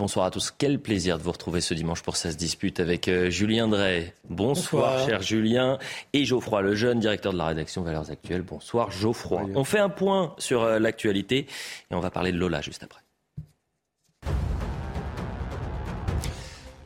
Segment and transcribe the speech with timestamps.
[0.00, 0.50] Bonsoir à tous.
[0.56, 4.14] Quel plaisir de vous retrouver ce dimanche pour Ça se dispute avec euh, Julien Drey.
[4.30, 5.06] Bonsoir, Bonsoir.
[5.06, 5.78] cher Julien.
[6.14, 8.40] Et Geoffroy Lejeune, directeur de la rédaction Valeurs Actuelles.
[8.40, 9.42] Bonsoir, Geoffroy.
[9.54, 11.46] On fait un point sur euh, l'actualité
[11.90, 13.00] et on va parler de Lola juste après.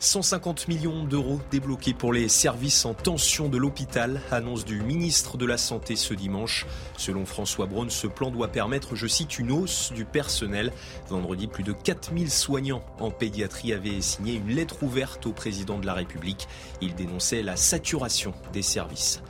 [0.04, 5.46] 150 millions d'euros débloqués pour les services en tension de l'hôpital, annonce du ministre de
[5.46, 6.66] la Santé ce dimanche.
[6.98, 10.72] Selon François Braun, ce plan doit permettre, je cite, une hausse du personnel.
[11.08, 15.86] Vendredi, plus de 4000 soignants en pédiatrie avaient signé une lettre ouverte au président de
[15.86, 16.48] la République.
[16.82, 19.22] Il dénonçait la saturation des services.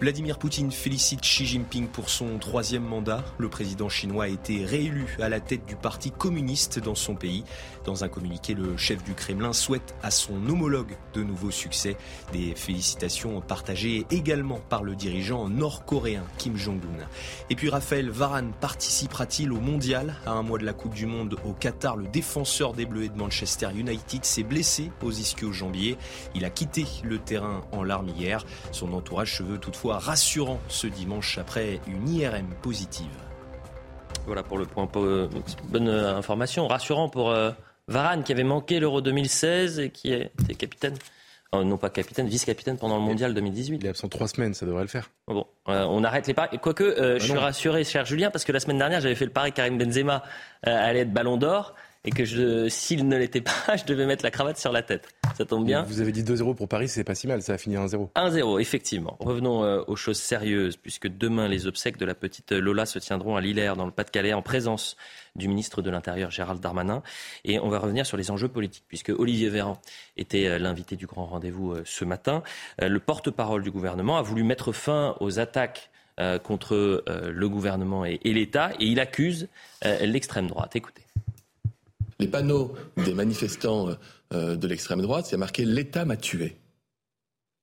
[0.00, 3.24] Vladimir Poutine félicite Xi Jinping pour son troisième mandat.
[3.38, 7.44] Le président chinois a été réélu à la tête du parti communiste dans son pays.
[7.84, 11.96] Dans un communiqué, le chef du Kremlin souhaite à son homologue de nouveaux succès.
[12.32, 17.04] Des félicitations partagées également par le dirigeant nord-coréen Kim Jong-un.
[17.50, 20.14] Et puis Raphaël Varane participera-t-il au mondial?
[20.24, 23.08] À un mois de la Coupe du Monde au Qatar, le défenseur des Bleus et
[23.10, 25.98] de Manchester United s'est blessé aux ischio-jambiers.
[26.34, 28.44] Il a quitté le terrain en larmes hier.
[28.72, 33.10] Son entourage se veut toutefois rassurant ce dimanche après une IRM positive.
[34.26, 34.86] Voilà pour le point.
[34.86, 35.28] po-
[35.68, 36.66] Bonne euh, information.
[36.66, 37.50] Rassurant pour euh,
[37.88, 40.94] Varane qui avait manqué l'Euro 2016 et qui était capitaine.
[41.54, 43.76] euh, non pas capitaine, vice-capitaine pendant le mondial 2018.
[43.80, 45.10] Il est absent trois semaines, ça devrait le faire.
[45.28, 46.58] Bon, euh, on arrête les paris.
[46.58, 49.30] Quoique, euh, je suis rassuré, cher Julien, parce que la semaine dernière, j'avais fait le
[49.30, 50.22] pari Karim Benzema
[50.62, 54.30] allait être Ballon d'Or et que je, s'il ne l'était pas, je devais mettre la
[54.30, 55.08] cravate sur la tête.
[55.36, 55.82] Ça tombe bien.
[55.82, 58.10] Vous avez dit 2-0 pour Paris, c'est pas si mal, ça va finir 1-0.
[58.14, 59.16] 1-0, effectivement.
[59.20, 63.36] Revenons euh, aux choses sérieuses, puisque demain, les obsèques de la petite Lola se tiendront
[63.36, 64.96] à Lillers, dans le Pas-de-Calais, en présence
[65.36, 67.02] du ministre de l'Intérieur, Gérald Darmanin.
[67.44, 69.80] Et on va revenir sur les enjeux politiques, puisque Olivier Véran
[70.16, 72.42] était euh, l'invité du grand rendez-vous euh, ce matin.
[72.82, 76.76] Euh, Le porte-parole du gouvernement a voulu mettre fin aux attaques euh, contre
[77.08, 79.48] euh, le gouvernement et, et l'État, et il accuse
[79.84, 80.76] euh, l'extrême droite.
[80.76, 81.03] Écoutez.
[82.20, 83.88] Les panneaux des manifestants
[84.32, 86.56] euh, de l'extrême droite, c'est marqué L'État m'a tué.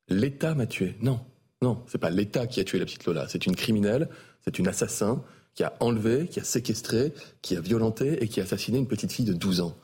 [0.09, 0.95] L'État m'a tué.
[1.01, 1.19] Non,
[1.62, 3.28] non, c'est pas l'État qui a tué la petite Lola.
[3.29, 4.09] C'est une criminelle,
[4.44, 5.23] c'est une assassin
[5.53, 9.12] qui a enlevé, qui a séquestré, qui a violenté et qui a assassiné une petite
[9.12, 9.75] fille de 12 ans.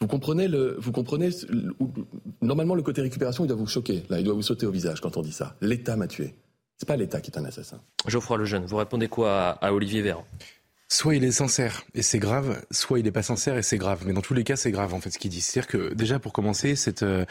[0.00, 1.74] Vous comprenez le, vous comprenez, le-
[2.40, 4.02] normalement le côté récupération, il doit vous choquer.
[4.08, 5.56] Là, il doit vous sauter au visage quand on dit ça.
[5.60, 6.34] L'État m'a tué.
[6.78, 7.78] C'est pas l'État qui est un assassin.
[8.06, 10.24] Geoffroy Lejeune, vous répondez quoi à, à Olivier Véran?
[10.92, 14.02] Soit il est sincère et c'est grave, soit il est pas sincère et c'est grave.
[14.06, 15.40] Mais dans tous les cas, c'est grave en fait ce qu'il dit.
[15.40, 17.24] C'est-à-dire que déjà pour commencer, c'est, euh,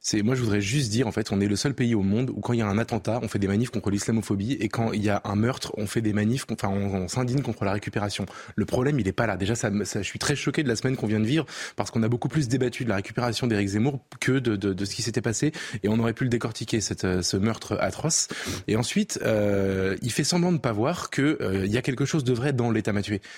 [0.00, 2.30] c'est, moi je voudrais juste dire en fait, on est le seul pays au monde
[2.30, 4.92] où quand il y a un attentat, on fait des manifs contre l'islamophobie et quand
[4.92, 8.26] il y a un meurtre, on fait des manifs, enfin on, s'indigne contre la récupération.
[8.56, 9.36] Le problème, il est pas là.
[9.36, 12.02] Déjà, ça, je suis très choqué de la semaine qu'on vient de vivre parce qu'on
[12.02, 15.02] a beaucoup plus débattu de la récupération d'Éric Zemmour que de, de, de ce qui
[15.02, 15.52] s'était passé
[15.84, 18.26] et on aurait pu le décortiquer cette, euh, ce meurtre atroce.
[18.66, 22.06] Et ensuite, euh, il fait semblant de pas voir que euh, il y a quelque
[22.06, 22.92] chose de vrai dans l'État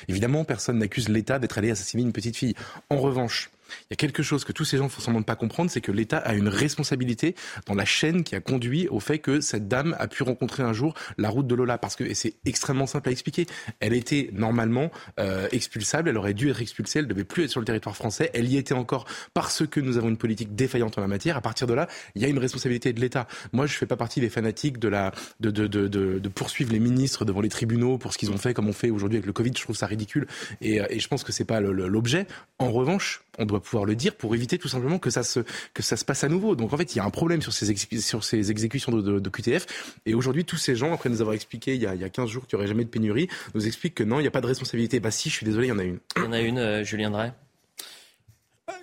[0.08, 2.54] Évidemment, personne n'accuse l'État d'être allé assassiner une petite fille.
[2.90, 3.50] En revanche,
[3.82, 5.80] il y a quelque chose que tous ces gens font semblant de pas comprendre, c'est
[5.80, 7.34] que l'État a une responsabilité
[7.66, 10.72] dans la chaîne qui a conduit au fait que cette dame a pu rencontrer un
[10.72, 11.78] jour la route de Lola.
[11.78, 13.46] Parce que, c'est extrêmement simple à expliquer,
[13.80, 14.90] elle était normalement
[15.20, 18.30] euh, expulsable, elle aurait dû être expulsée, elle devait plus être sur le territoire français,
[18.34, 21.36] elle y était encore parce que nous avons une politique défaillante en la matière.
[21.36, 23.26] À partir de là, il y a une responsabilité de l'État.
[23.52, 28.12] Moi, je fais pas partie des fanatiques de poursuivre les ministres devant les tribunaux pour
[28.12, 29.52] ce qu'ils ont fait, comme on fait aujourd'hui avec le Covid.
[29.56, 30.26] Je trouve ça ridicule
[30.60, 32.26] et, euh, je pense que c'est pas l'objet.
[32.58, 35.40] En revanche, on doit pouvoir le dire pour éviter tout simplement que ça se
[35.74, 36.56] que ça se passe à nouveau.
[36.56, 39.00] Donc en fait, il y a un problème sur ces ex- sur ces exécutions de,
[39.02, 39.66] de, de QTF.
[40.06, 42.08] Et aujourd'hui, tous ces gens, après nous avoir expliqué il y a, il y a
[42.08, 44.32] 15 jours qu'il n'y aurait jamais de pénurie, nous expliquent que non, il n'y a
[44.32, 45.00] pas de responsabilité.
[45.00, 45.98] Bah si, je suis désolé, il y en a une.
[46.16, 47.32] Il y en a une, euh, Julien Drey?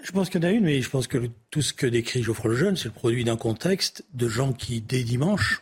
[0.03, 1.85] Je pense qu'il y en a une, mais je pense que le- tout ce que
[1.87, 5.61] décrit Geoffroy Lejeune, c'est le produit d'un contexte de gens qui, dès dimanche,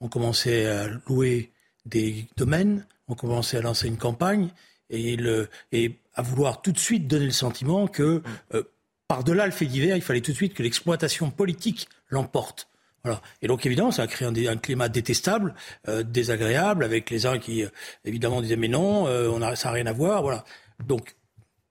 [0.00, 1.50] ont commencé à louer
[1.86, 4.48] des domaines, ont commencé à lancer une campagne
[4.92, 8.22] et, le, et à vouloir tout de suite donner le sentiment que,
[8.54, 8.62] euh,
[9.08, 12.68] par-delà le fait divers, il fallait tout de suite que l'exploitation politique l'emporte.
[13.04, 13.20] Voilà.
[13.40, 15.54] Et donc évidemment, ça a créé un, climat détestable,
[15.88, 17.68] euh, désagréable, avec les uns qui euh,
[18.04, 20.22] évidemment disaient mais non, euh, on a, ça n'a rien à voir.
[20.22, 20.44] Voilà.
[20.86, 21.16] Donc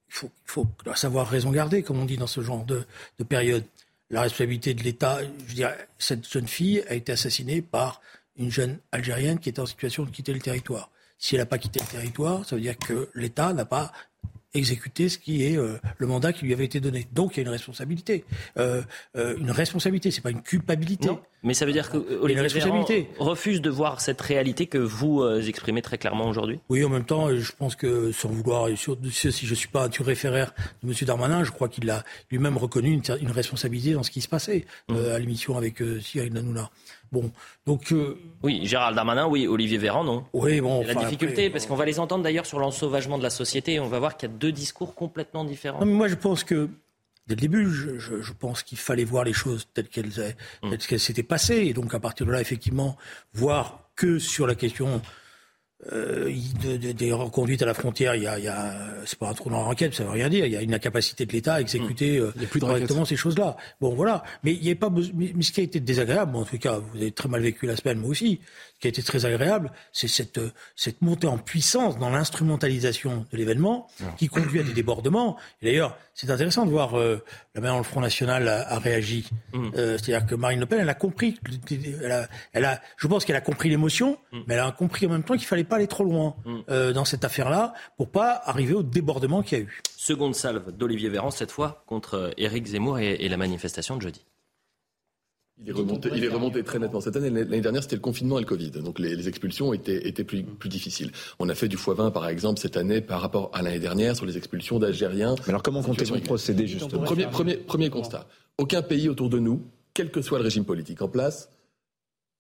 [0.10, 2.86] il faut, il faut savoir raison garder, comme on dit dans ce genre de,
[3.18, 3.64] de période.
[4.10, 8.02] La responsabilité de l'État, je dirais, cette jeune fille a été assassinée par
[8.36, 10.91] une jeune Algérienne qui était en situation de quitter le territoire.
[11.22, 13.92] Si elle n'a pas quitté le territoire, ça veut dire que l'État n'a pas
[14.54, 17.08] exécuter ce qui est euh, le mandat qui lui avait été donné.
[17.14, 18.26] Donc il y a une responsabilité.
[18.58, 18.82] Euh,
[19.16, 21.08] euh, une responsabilité, c'est pas une culpabilité.
[21.08, 23.08] Non, mais ça veut dire que Olivier responsabilité.
[23.20, 26.60] refuse de voir cette réalité que vous exprimez très clairement aujourd'hui?
[26.70, 30.54] Oui, en même temps, je pense que sans vouloir, si je suis pas un référaire
[30.84, 30.96] de M.
[31.04, 34.96] Darmanin, je crois qu'il a lui-même reconnu une, responsabilité dans ce qui se passait mmh.
[34.96, 36.72] à l'émission avec Cyril Hanouna.
[37.12, 37.32] Bon,
[37.66, 37.92] donc.
[37.92, 40.26] Euh, oui, Gérald Darmanin, oui, Olivier Véran, non.
[40.34, 40.84] Oui, bon.
[40.84, 44.00] la difficulté, parce qu'on va les entendre d'ailleurs sur l'ensauvagement de la société, on va
[44.00, 45.86] voir qu'il y a deux discours complètement différents.
[45.86, 46.70] moi, je pense que.
[47.28, 50.78] Dès le début, je, pense qu'il fallait voir les choses telles qu'elles mmh.
[50.78, 51.68] qu'elles s'étaient passées.
[51.68, 52.98] Et donc, à partir de là, effectivement,
[53.34, 55.02] voir que sur la question
[55.92, 56.32] euh,
[56.94, 58.76] des reconduites à la frontière, il y a, il y a
[59.06, 60.46] c'est pas un trou dans la raquette, ça veut rien dire.
[60.46, 62.24] Il y a une incapacité de l'État à exécuter mmh.
[62.24, 63.58] euh, correctement ces choses-là.
[63.80, 64.24] Bon, voilà.
[64.44, 66.98] Mais il n'y a pas mais, ce qui a été désagréable, en tout cas, vous
[66.98, 68.40] avez très mal vécu la semaine, moi aussi.
[68.76, 70.40] Ce qui a été très agréable, c'est cette
[70.76, 73.88] cette montée en puissance dans l'instrumentalisation de l'événement,
[74.18, 75.38] qui conduit à des débordements.
[75.62, 79.30] Et d'ailleurs, c'est intéressant de voir euh, la manière dont le Front National a, réagi.
[79.54, 79.70] Mmh.
[79.76, 81.38] Euh, c'est-à-dire que Marine Le Pen, elle a compris,
[82.02, 84.40] elle a, elle a, je pense qu'elle a compris l'émotion, mmh.
[84.48, 86.58] mais elle a compris en même temps qu'il fallait pas aller trop loin mmh.
[86.70, 89.82] euh, dans cette affaire-là pour pas arriver au débordement qu'il y a eu.
[89.98, 94.26] Seconde salve d'Olivier Véran, cette fois contre Éric Zemmour et la manifestation de jeudi.
[95.64, 97.30] Il est, remonté, il est remonté très nettement cette année.
[97.30, 98.72] L'année dernière, c'était le confinement et le Covid.
[98.72, 101.12] Donc les, expulsions étaient, étaient plus, plus, difficiles.
[101.38, 104.26] On a fait du x20, par exemple, cette année par rapport à l'année dernière sur
[104.26, 105.36] les expulsions d'Algériens.
[105.42, 108.28] Mais alors comment comptez-vous procéder justement premier, premier, premier constat.
[108.58, 109.62] Aucun pays autour de nous,
[109.94, 111.50] quel que soit le régime politique en place,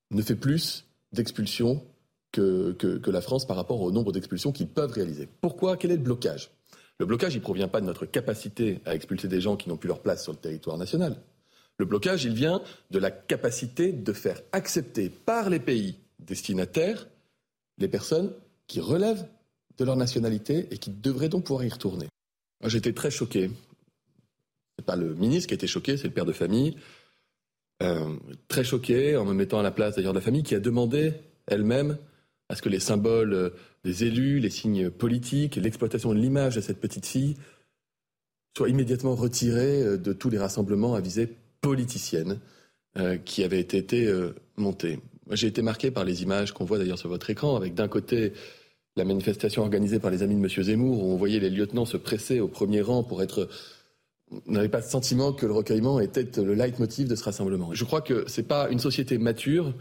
[0.09, 1.83] ne fait plus d'expulsions
[2.31, 5.29] que, que, que la France par rapport au nombre d'expulsions qu'ils peuvent réaliser.
[5.41, 5.77] Pourquoi?
[5.77, 6.49] Quel est le blocage?
[6.99, 9.87] Le blocage, il provient pas de notre capacité à expulser des gens qui n'ont plus
[9.87, 11.17] leur place sur le territoire national.
[11.81, 12.61] Le blocage, il vient
[12.91, 17.07] de la capacité de faire accepter par les pays destinataires
[17.79, 18.31] les personnes
[18.67, 19.25] qui relèvent
[19.79, 22.07] de leur nationalité et qui devraient donc pouvoir y retourner.
[22.63, 23.49] J'étais très choqué.
[24.77, 26.77] C'est pas le ministre qui a été choqué, c'est le père de famille.
[27.81, 28.15] Euh,
[28.47, 31.13] très choqué en me mettant à la place d'ailleurs de la famille qui a demandé
[31.47, 31.97] elle-même
[32.47, 33.49] à ce que les symboles euh,
[33.83, 37.37] des élus, les signes politiques, l'exploitation de l'image de cette petite fille
[38.55, 42.39] soient immédiatement retirés euh, de tous les rassemblements à visée politicienne
[42.97, 44.99] euh, qui avait été euh, montée.
[45.31, 48.33] J'ai été marqué par les images qu'on voit d'ailleurs sur votre écran, avec d'un côté
[48.97, 50.63] la manifestation organisée par les amis de M.
[50.63, 53.47] Zemmour, où on voyait les lieutenants se presser au premier rang pour être...
[54.47, 57.73] On n'avait pas le sentiment que le recueillement était le leitmotiv de ce rassemblement.
[57.73, 59.73] Je crois que ce n'est pas une société mature,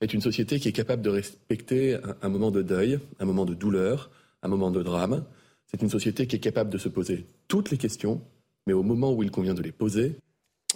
[0.00, 3.54] est une société qui est capable de respecter un moment de deuil, un moment de
[3.54, 4.10] douleur,
[4.42, 5.24] un moment de drame.
[5.66, 8.20] C'est une société qui est capable de se poser toutes les questions,
[8.66, 10.16] mais au moment où il convient de les poser,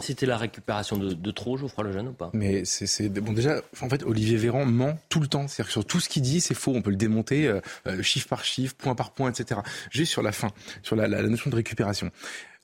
[0.03, 2.31] c'était la récupération de, de trop, Geoffroy Lejeune, ou pas?
[2.33, 3.63] Mais c'est bon déjà.
[3.81, 5.49] En fait, Olivier Véran ment tout le temps.
[5.49, 6.73] C'est-à-dire que sur tout ce qu'il dit, c'est faux.
[6.75, 9.61] On peut le démonter, euh, euh, chiffre par chiffre, point par point, etc.
[9.91, 10.51] Juste sur la fin,
[10.83, 12.11] sur la notion de récupération.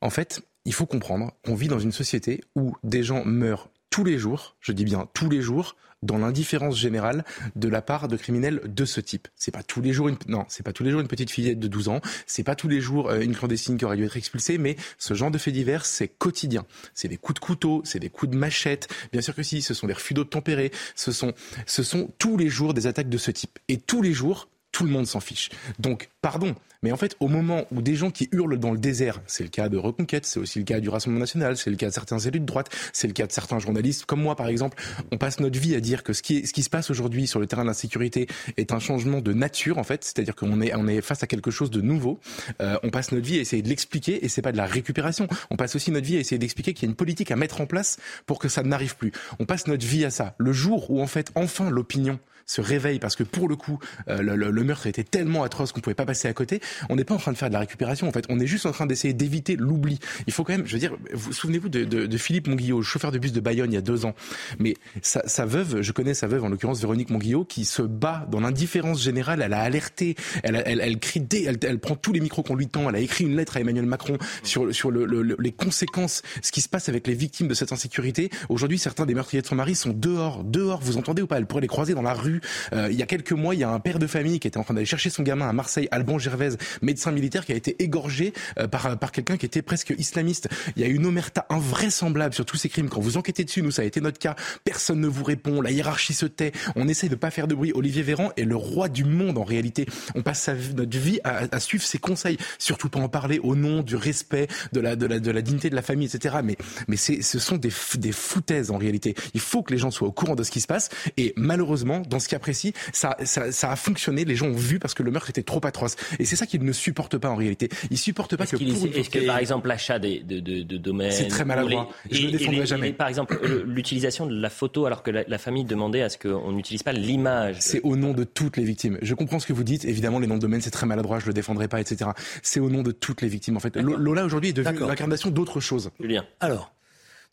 [0.00, 4.04] En fait, il faut comprendre qu'on vit dans une société où des gens meurent tous
[4.04, 8.16] les jours, je dis bien tous les jours, dans l'indifférence générale de la part de
[8.16, 9.28] criminels de ce type.
[9.36, 11.88] C'est pas tous les jours une, pas tous les jours une petite fillette de 12
[11.88, 14.76] ans, c'est pas tous les jours euh, une clandestine qui aurait dû être expulsée, mais
[14.98, 16.66] ce genre de fait divers, c'est quotidien.
[16.94, 18.88] C'est des coups de couteau, c'est des coups de machette.
[19.12, 21.32] Bien sûr que si, ce sont des refus d'eau tempérés, ce sont,
[21.66, 23.58] ce sont tous les jours des attaques de ce type.
[23.68, 25.48] Et tous les jours, tout le monde s'en fiche.
[25.78, 29.22] Donc, pardon, mais en fait, au moment où des gens qui hurlent dans le désert,
[29.26, 31.88] c'est le cas de Reconquête, c'est aussi le cas du Rassemblement national, c'est le cas
[31.88, 34.76] de certains élus de droite, c'est le cas de certains journalistes, comme moi par exemple,
[35.12, 37.62] on passe notre vie à dire que ce qui, se passe aujourd'hui sur le terrain
[37.62, 38.26] de l'insécurité
[38.58, 41.50] est un changement de nature en fait, c'est-à-dire qu'on est, on est face à quelque
[41.50, 42.20] chose de nouveau.
[42.60, 45.26] Euh, on passe notre vie à essayer de l'expliquer et c'est pas de la récupération.
[45.48, 47.62] On passe aussi notre vie à essayer d'expliquer qu'il y a une politique à mettre
[47.62, 47.96] en place
[48.26, 49.12] pour que ça n'arrive plus.
[49.38, 50.34] On passe notre vie à ça.
[50.36, 54.22] Le jour où en fait enfin l'opinion se réveille parce que pour le coup, euh,
[54.22, 56.60] le, le, meurtre était tellement atroce qu'on pouvait pas passer à côté.
[56.88, 58.08] On n'est pas en train de faire de la récupération.
[58.08, 59.98] En fait, on est juste en train d'essayer d'éviter l'oubli.
[60.26, 63.12] Il faut quand même, je veux dire, vous souvenez-vous de, de, de, Philippe Monguillot, chauffeur
[63.12, 64.14] de bus de Bayonne il y a deux ans.
[64.58, 68.26] Mais sa, sa veuve, je connais sa veuve en l'occurrence Véronique Monguillot, qui se bat
[68.30, 69.42] dans l'indifférence générale.
[69.42, 72.54] Elle a alerté, elle, elle, elle crie, dé, elle, elle, prend tous les micros qu'on
[72.54, 72.88] lui tend.
[72.88, 76.52] Elle a écrit une lettre à Emmanuel Macron sur sur le, le, les conséquences, ce
[76.52, 78.30] qui se passe avec les victimes de cette insécurité.
[78.48, 80.80] Aujourd'hui, certains des meurtriers de son mari sont dehors, dehors.
[80.80, 81.38] Vous entendez ou pas?
[81.38, 82.35] Elle pourrait les croiser dans la rue.
[82.72, 84.58] Euh, il y a quelques mois, il y a un père de famille qui était
[84.58, 87.76] en train d'aller chercher son gamin à Marseille, Alban Gervaise, médecin militaire, qui a été
[87.82, 90.48] égorgé euh, par, par quelqu'un qui était presque islamiste.
[90.76, 92.88] Il y a une omerta invraisemblable sur tous ces crimes.
[92.88, 94.36] Quand vous enquêtez dessus, nous, ça a été notre cas.
[94.64, 95.60] Personne ne vous répond.
[95.60, 96.52] La hiérarchie se tait.
[96.74, 97.72] On essaie de pas faire de bruit.
[97.74, 99.86] Olivier Véran est le roi du monde en réalité.
[100.14, 103.54] On passe sa, notre vie à, à, suivre ses conseils, surtout pas en parler au
[103.56, 106.36] nom du respect, de la, de la, de la dignité de la famille, etc.
[106.44, 106.56] Mais,
[106.88, 109.14] mais ce sont des, des foutaises en réalité.
[109.34, 110.88] Il faut que les gens soient au courant de ce qui se passe.
[111.16, 114.24] Et malheureusement, dans ce cas précis, ça, ça, ça, a fonctionné.
[114.24, 115.96] Les gens ont vu parce que le meurtre était trop atroce.
[116.18, 117.68] Et c'est ça qu'ils ne supportent pas en réalité.
[117.90, 118.56] Ils supportent pas que.
[118.56, 121.88] Est-ce que par exemple l'achat de, de, de, domaines, c'est très maladroit.
[122.10, 122.92] je ne le défendrai jamais.
[122.92, 126.82] par exemple l'utilisation de la photo alors que la, famille demandait à ce qu'on n'utilise
[126.82, 127.56] pas l'image.
[127.60, 128.98] C'est au nom de toutes les victimes.
[129.02, 129.84] Je comprends ce que vous dites.
[129.84, 131.18] Évidemment, les noms de domaine c'est très maladroit.
[131.18, 132.10] Je le défendrai pas, etc.
[132.42, 133.56] C'est au nom de toutes les victimes.
[133.56, 135.90] En fait, Lola aujourd'hui est devenue l'incarnation d'autre chose.
[136.00, 136.24] Julien.
[136.40, 136.72] Alors,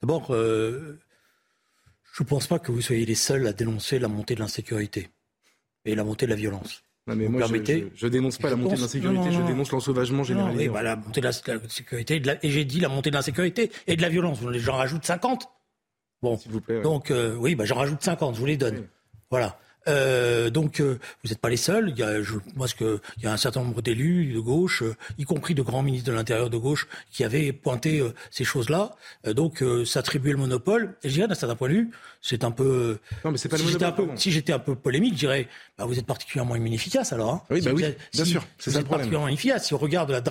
[0.01, 0.27] d'abord.
[0.31, 0.99] Euh
[2.13, 5.09] je ne pense pas que vous soyez les seuls à dénoncer la montée de l'insécurité
[5.83, 6.83] et la montée de la violence.
[7.07, 10.69] Non, mais moi, je, ne dénonce pas la montée de l'insécurité, je dénonce l'ensauvagement généralisé.
[10.69, 14.01] Oui, bah, la montée de l'insécurité, et, j'ai dit la montée de l'insécurité et de
[14.01, 14.39] la violence.
[14.53, 15.49] J'en rajoute 50.
[16.21, 18.87] Bon, S'il vous plaît, donc euh, oui, bah, j'en rajoute 50, je vous les donne.
[19.31, 19.59] Voilà.
[19.87, 21.89] Euh, donc, euh, vous n'êtes pas les seuls.
[21.89, 24.39] Il y a, je, moi, ce que, il y a un certain nombre d'élus de
[24.39, 28.43] gauche, euh, y compris de grands ministres de l'Intérieur de gauche, qui avaient pointé ces
[28.43, 28.95] choses-là.
[29.27, 30.95] donc, s'attribuer le monopole.
[31.03, 32.97] Et je dirais, d'un certain point de vue, c'est un peu.
[33.25, 34.17] Non, mais c'est pas si le monopole.
[34.17, 35.47] si j'étais un peu polémique, je dirais,
[35.77, 37.33] bah, vous êtes particulièrement inefficace alors.
[37.33, 37.41] Hein.
[37.49, 38.45] Oui, bah oui, bien sûr.
[38.57, 39.01] C'est ça le problème.
[39.01, 39.67] particulièrement inefficace.
[39.67, 40.21] Si on regarde la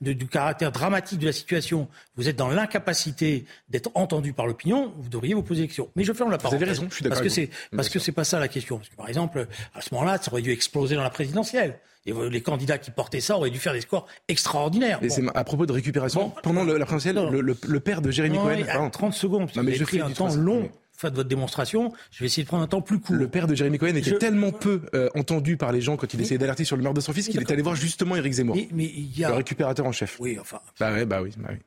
[0.00, 5.08] du caractère dramatique de la situation, vous êtes dans l'incapacité d'être entendu par l'opinion, vous
[5.08, 5.90] devriez vous poser des questions.
[5.96, 6.58] Mais je ferme la parole.
[6.58, 7.18] Vous avez raison, je suis d'accord.
[7.18, 8.80] Parce que c'est parce que c'est pas ça la question.
[8.88, 11.78] Parce que par exemple, à ce moment-là, ça aurait dû exploser dans la présidentielle.
[12.06, 14.98] Et les candidats qui portaient ça auraient dû faire des scores extraordinaires.
[15.02, 16.32] Et c'est à propos de récupération.
[16.42, 18.90] pendant la présidentielle, le, père de Jérémy Cohen.
[18.90, 19.50] 30 secondes.
[19.54, 22.64] Non, mais je pris un temps long faites votre démonstration, je vais essayer de prendre
[22.64, 23.14] un temps plus court.
[23.14, 26.20] Le père de Jérémy Cohen était tellement peu euh, entendu par les gens quand il
[26.20, 28.56] essayait d'alerter sur le meurtre de son fils qu'il est allé voir justement Éric Zemmour,
[28.72, 29.28] mais, y a...
[29.28, 30.18] le récupérateur en chef.
[30.18, 30.60] Oui, enfin.
[30.80, 31.58] Bah, ouais, bah oui, bah oui.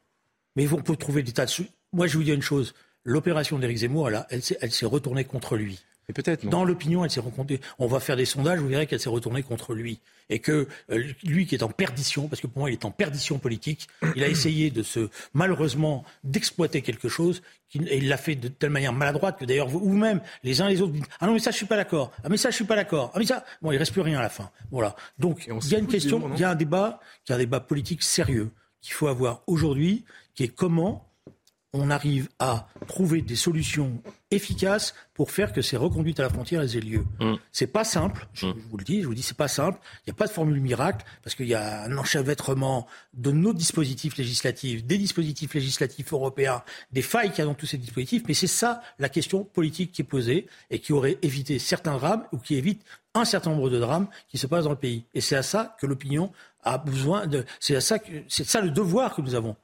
[0.57, 1.51] Mais on peut trouver des tas de.
[1.93, 2.73] Moi, je vous dis une chose.
[3.05, 5.79] L'opération d'Éric Zemmour, elle, elle s'est retournée contre lui
[6.13, 6.47] peut-être.
[6.47, 7.59] Dans l'opinion, elle s'est rencontrée.
[7.79, 9.99] On va faire des sondages, vous verrez qu'elle s'est retournée contre lui.
[10.29, 12.91] Et que euh, lui qui est en perdition, parce que pour moi il est en
[12.91, 17.41] perdition politique, il a essayé de se, malheureusement, d'exploiter quelque chose,
[17.75, 20.93] et il l'a fait de telle manière maladroite que d'ailleurs vous-même, les uns les autres,
[21.19, 23.11] ah non mais ça je suis pas d'accord, ah mais ça je suis pas d'accord,
[23.13, 24.51] ah mais ça, bon il reste plus rien à la fin.
[24.71, 24.95] Voilà.
[25.19, 27.59] Donc il y a une question, il y a un débat, qui est un débat
[27.59, 28.51] politique sérieux
[28.81, 31.10] qu'il faut avoir aujourd'hui, qui est comment
[31.73, 36.61] on arrive à trouver des solutions efficaces pour faire que ces reconduites à la frontière
[36.61, 37.05] aient lieu.
[37.19, 37.35] Mm.
[37.51, 38.55] C'est pas simple, je, mm.
[38.69, 39.79] vous le dis, je vous dis, c'est pas simple.
[39.99, 43.53] Il n'y a pas de formule miracle parce qu'il y a un enchevêtrement de nos
[43.53, 48.23] dispositifs législatifs, des dispositifs législatifs européens, des failles qu'il y a dans tous ces dispositifs.
[48.27, 52.25] Mais c'est ça la question politique qui est posée et qui aurait évité certains drames
[52.33, 55.03] ou qui évite un certain nombre de drames qui se passent dans le pays.
[55.13, 56.31] Et c'est à ça que l'opinion
[56.63, 57.45] a besoin de.
[57.59, 59.55] C'est ça, c'est ça le devoir que nous avons.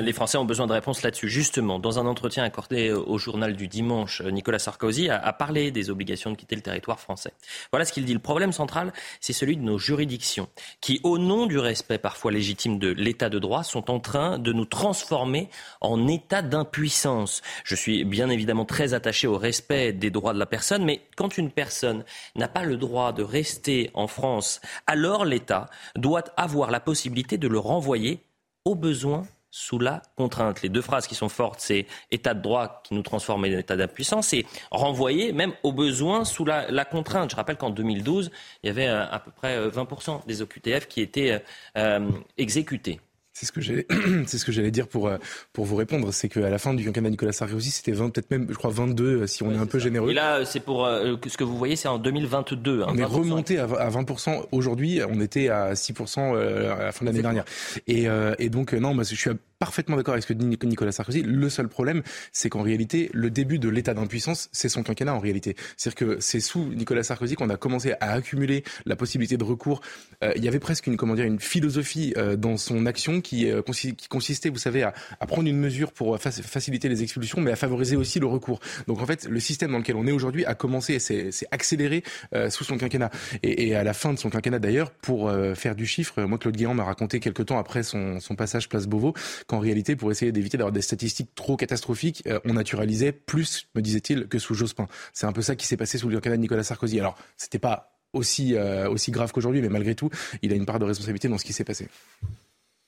[0.00, 1.28] les Français ont besoin de réponses là-dessus.
[1.28, 6.30] Justement, dans un entretien accordé au journal du dimanche, Nicolas Sarkozy a, parlé des obligations
[6.30, 7.32] de quitter le territoire français.
[7.70, 8.12] Voilà ce qu'il dit.
[8.12, 10.48] Le problème central, c'est celui de nos juridictions,
[10.80, 14.52] qui, au nom du respect parfois légitime de l'état de droit, sont en train de
[14.52, 15.48] nous transformer
[15.80, 17.42] en état d'impuissance.
[17.64, 21.38] Je suis bien évidemment très attaché au respect des droits de la personne, mais quand
[21.38, 26.80] une personne n'a pas le droit de rester en France, alors l'État doit avoir la
[26.80, 28.20] possibilité de le renvoyer
[28.64, 30.60] au besoin sous la contrainte.
[30.60, 33.74] Les deux phrases qui sont fortes, c'est état de droit qui nous transforme en état
[33.74, 37.30] d'impuissance et renvoyer même au besoin sous la, contrainte.
[37.30, 38.30] Je rappelle qu'en 2012,
[38.62, 41.42] il y avait euh, à peu près 20% euh, des OQTF qui étaient
[41.78, 43.00] euh, exécutés.
[43.38, 43.86] C'est ce que j'allais,
[44.26, 45.18] c'est ce que j'allais dire pour euh,
[45.52, 48.46] pour vous répondre, c'est qu'à la fin du quinquennat Nicolas Sarkozy, c'était 20, peut-être même,
[48.48, 50.10] je crois 22 euh, si on est un peu généreux.
[50.10, 52.80] Et là, c'est pour euh, ce que vous voyez, c'est en 2022.
[52.80, 54.46] Hein, on est remonté à, 20%.
[54.52, 57.44] Aujourd'hui, on était à 6% à la fin de l'année dernière.
[57.86, 58.06] Et,
[58.38, 61.22] et donc non, moi je suis parfaitement d'accord avec ce que dit Nicolas Sarkozy.
[61.22, 65.18] Le seul problème, c'est qu'en réalité, le début de l'état d'impuissance, c'est son quinquennat en
[65.18, 65.56] réalité.
[65.76, 69.80] C'est-à-dire que c'est sous Nicolas Sarkozy qu'on a commencé à accumuler la possibilité de recours.
[70.22, 73.50] Euh, il y avait presque une, comment dire, une philosophie euh, dans son action qui,
[73.50, 74.92] euh, qui, consistait, vous savez, à,
[75.26, 78.60] prendre une mesure pour faciliter les expulsions, mais à favoriser aussi le recours.
[78.86, 82.04] Donc en fait, le système dans lequel on est aujourd'hui a commencé et s'est accéléré
[82.48, 83.10] sous son quinquennat.
[83.42, 86.56] Et, et, à la fin de son quinquennat d'ailleurs, pour faire du chiffre, moi Claude
[86.56, 89.14] Guéant m'a raconté quelques temps après son, son passage place Beauvau
[89.46, 93.80] qu'en réalité, pour essayer d'éviter d'avoir des statistiques trop catastrophiques, euh, on naturalisait plus, me
[93.80, 94.88] disait-il, que sous Jospin.
[95.12, 96.98] C'est un peu ça qui s'est passé sous le candidat de Nicolas Sarkozy.
[96.98, 100.10] Alors, c'était pas aussi, euh, aussi grave qu'aujourd'hui, mais malgré tout,
[100.42, 101.88] il a une part de responsabilité dans ce qui s'est passé.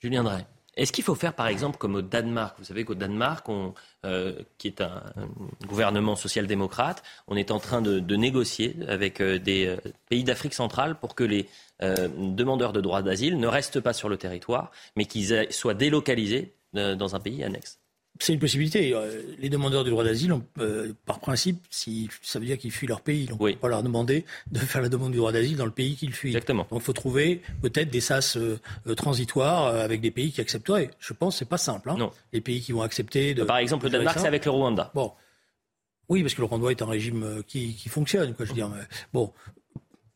[0.00, 0.44] Julien Drey.
[0.78, 2.56] Est-ce qu'il faut faire, par exemple, comme au Danemark?
[2.58, 3.46] Vous savez qu'au Danemark,
[4.06, 5.02] euh, qui est un,
[5.66, 9.76] gouvernement social-démocrate, on est en train de, négocier avec des
[10.08, 11.48] pays d'Afrique centrale pour que les
[11.80, 17.14] demandeurs de droits d'asile ne restent pas sur le territoire, mais qu'ils soient délocalisés dans
[17.14, 17.78] un pays annexe.
[18.20, 18.94] C'est une possibilité.
[18.94, 22.86] Euh, les demandeurs du droit d'asile, euh, par principe, si, ça veut dire qu'ils fuient
[22.86, 23.26] leur pays.
[23.26, 23.44] Donc, oui.
[23.44, 25.70] on ne peut pas leur demander de faire la demande du droit d'asile dans le
[25.70, 26.28] pays qu'ils fuient.
[26.28, 26.66] Exactement.
[26.70, 28.58] Donc, il faut trouver peut-être des sas euh,
[28.96, 30.90] transitoires avec des pays qui accepteraient.
[30.98, 31.90] Je pense que ce n'est pas simple.
[31.90, 31.96] Hein.
[31.98, 32.12] non.
[32.32, 33.34] Les pays qui vont accepter.
[33.34, 34.90] De, Par exemple, le Danemark, c'est avec le Rwanda.
[34.94, 35.12] Bon.
[36.08, 38.32] Oui, parce que le renvoi est un régime qui, qui fonctionne.
[38.32, 38.70] Quoi, je veux dire,
[39.12, 39.30] bon,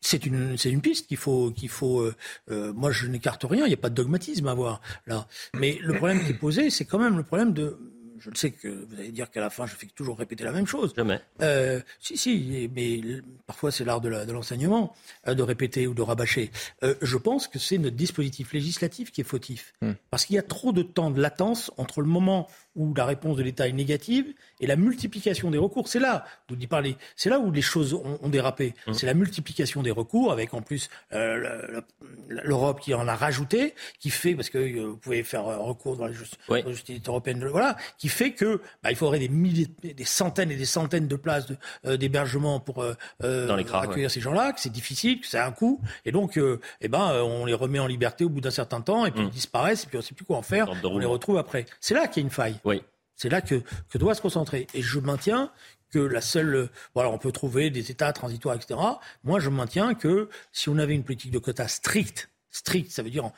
[0.03, 2.01] c'est une, c'est une piste qu'il faut, qu'il faut.
[2.01, 2.13] Euh,
[2.51, 3.65] euh, moi, je n'écarte rien.
[3.65, 5.27] Il n'y a pas de dogmatisme à avoir là.
[5.57, 7.77] Mais le problème qui est posé, c'est quand même le problème de
[8.19, 10.51] je le sais que vous allez dire qu'à la fin, je fais toujours répéter la
[10.51, 10.93] même chose.
[10.95, 11.19] Jamais.
[11.41, 13.01] Euh, si, si, mais
[13.45, 14.95] parfois c'est l'art de l'enseignement,
[15.27, 16.51] de, de répéter ou de rabâcher.
[16.83, 19.73] Euh, je pense que c'est notre dispositif législatif qui est fautif.
[19.81, 19.93] Hmm.
[20.09, 23.37] Parce qu'il y a trop de temps de latence entre le moment où la réponse
[23.37, 25.87] de l'État est négative et la multiplication des recours.
[25.87, 28.73] C'est là, vous y parlez, c'est là où les choses ont, dérapé.
[28.87, 28.93] Mmh.
[28.93, 31.81] C'est la multiplication des recours avec en plus euh,
[32.29, 35.97] l'Europe qui en a rajouté, qui fait parce que euh, vous pouvez faire euh, recours
[35.97, 40.51] dans les justices européennes, voilà, qui fait que bah, il faudrait des milliers, des centaines
[40.51, 41.47] et des centaines de places
[41.83, 42.83] d'hébergement pour
[43.21, 46.39] accueillir ces gens-là, que c'est difficile, que c'est un coût, et donc
[46.81, 49.27] eh ben on les remet en liberté au bout d'un certain temps et puis mmh.
[49.27, 51.65] ils disparaissent et puis on ne sait plus quoi en faire, on les retrouve après.
[51.79, 52.55] C'est là qu'il y a une faille.
[52.63, 52.81] Oui.
[53.15, 53.61] C'est là que,
[53.95, 54.67] doit se concentrer.
[54.73, 55.51] Et je maintiens
[55.91, 56.69] que la seule.
[56.95, 58.79] Voilà, on peut trouver des États transitoires, etc.
[59.23, 63.11] Moi, je maintiens que si on avait une politique de quotas stricte, stricte, ça veut
[63.11, 63.31] dire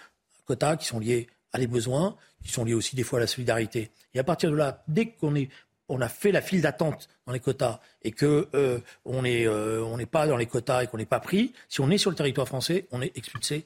[0.45, 3.27] quotas qui sont liés à des besoins, qui sont liés aussi des fois à la
[3.27, 3.91] solidarité.
[4.13, 5.49] Et à partir de là, dès qu'on est
[5.87, 10.05] on a fait la file d'attente dans les quotas et que euh, euh, on n'est
[10.05, 12.47] pas dans les quotas et qu'on n'est pas pris, si on est sur le territoire
[12.47, 13.65] français, on est expulsé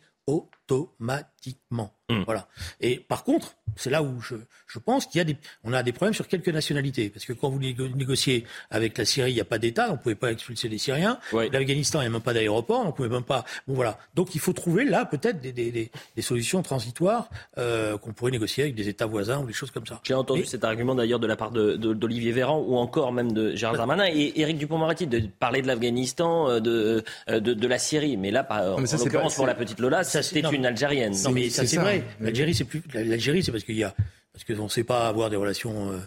[0.69, 1.93] automatiquement.
[2.09, 2.23] Hmm.
[2.25, 2.47] Voilà.
[2.81, 4.35] Et par contre, c'est là où je,
[4.67, 7.09] je pense qu'il y a des, on a des problèmes sur quelques nationalités.
[7.09, 9.97] Parce que quand vous négociez avec la Syrie, il n'y a pas d'État, on ne
[9.97, 11.19] pouvait pas expulser les Syriens.
[11.31, 13.45] L'Afghanistan, il n'y a même pas d'aéroport, on ne pouvait même pas.
[13.67, 13.99] Bon, voilà.
[14.15, 18.31] Donc il faut trouver là peut-être des, des, des, des, solutions transitoires euh, qu'on pourrait
[18.31, 20.01] négocier avec des États voisins ou des choses comme ça.
[20.03, 23.55] J'ai entendu cet argument d'ailleurs de la part d'Olivier de, Véran ou encore même de
[23.55, 27.77] Gérald Darmanin et Éric Dupont-Moretti de parler de l'Afghanistan, euh, de, euh, de, de, la
[27.77, 28.17] Syrie.
[28.17, 31.15] Mais là, par, en l'occurrence, pour la petite Lola, c'était une Algérienne.
[31.23, 32.03] Non, mais ça c'est vrai.
[32.19, 33.93] L'Algérie, c'est plus l'Algérie, c'est parce qu'il y a
[34.33, 35.91] parce qu'on ne sait pas avoir des relations.
[35.91, 35.97] Euh,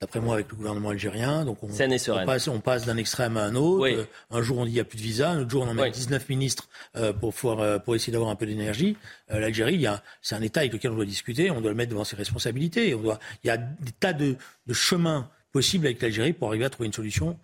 [0.00, 1.44] d'après moi, avec le gouvernement algérien.
[1.44, 3.86] Donc on, on passe, on passe d'un extrême à un autre.
[3.86, 5.68] Euh, un jour on dit il n'y a plus de visa, un autre jour on
[5.68, 8.96] en met 19 ministres euh, pour, pour essayer d'avoir un peu d'énergie.
[9.28, 9.86] L'Algérie,
[10.20, 12.96] c'est un État avec lequel on doit discuter, on doit le mettre devant ses responsabilités.
[12.96, 14.34] On doit, il y a des tas de,
[14.66, 17.38] de chemins possibles avec l'Algérie pour arriver à trouver une solution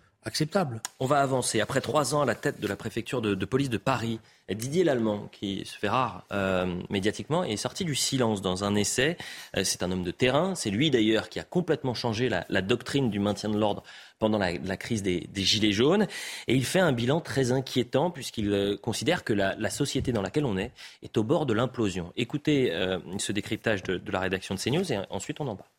[0.99, 1.61] On va avancer.
[1.61, 5.27] Après trois ans à la tête de la préfecture de, police de Paris, Didier Lallemand,
[5.31, 9.17] qui se fait rare euh, médiatiquement, est sorti du silence dans un essai.
[9.55, 10.55] Euh, c'est un homme de terrain.
[10.55, 13.83] C'est lui d'ailleurs qui a complètement changé la, doctrine du maintien de l'ordre
[14.19, 16.07] pendant la, crise des, Gilets jaunes.
[16.47, 20.45] Et il fait un bilan très inquiétant puisqu'il euh, considère que la, société dans laquelle
[20.45, 20.71] on est
[21.03, 22.11] est au bord de l'implosion.
[22.17, 22.71] Écoutez
[23.19, 25.69] ce décryptage de, de la rédaction de CNews et ensuite on en parle.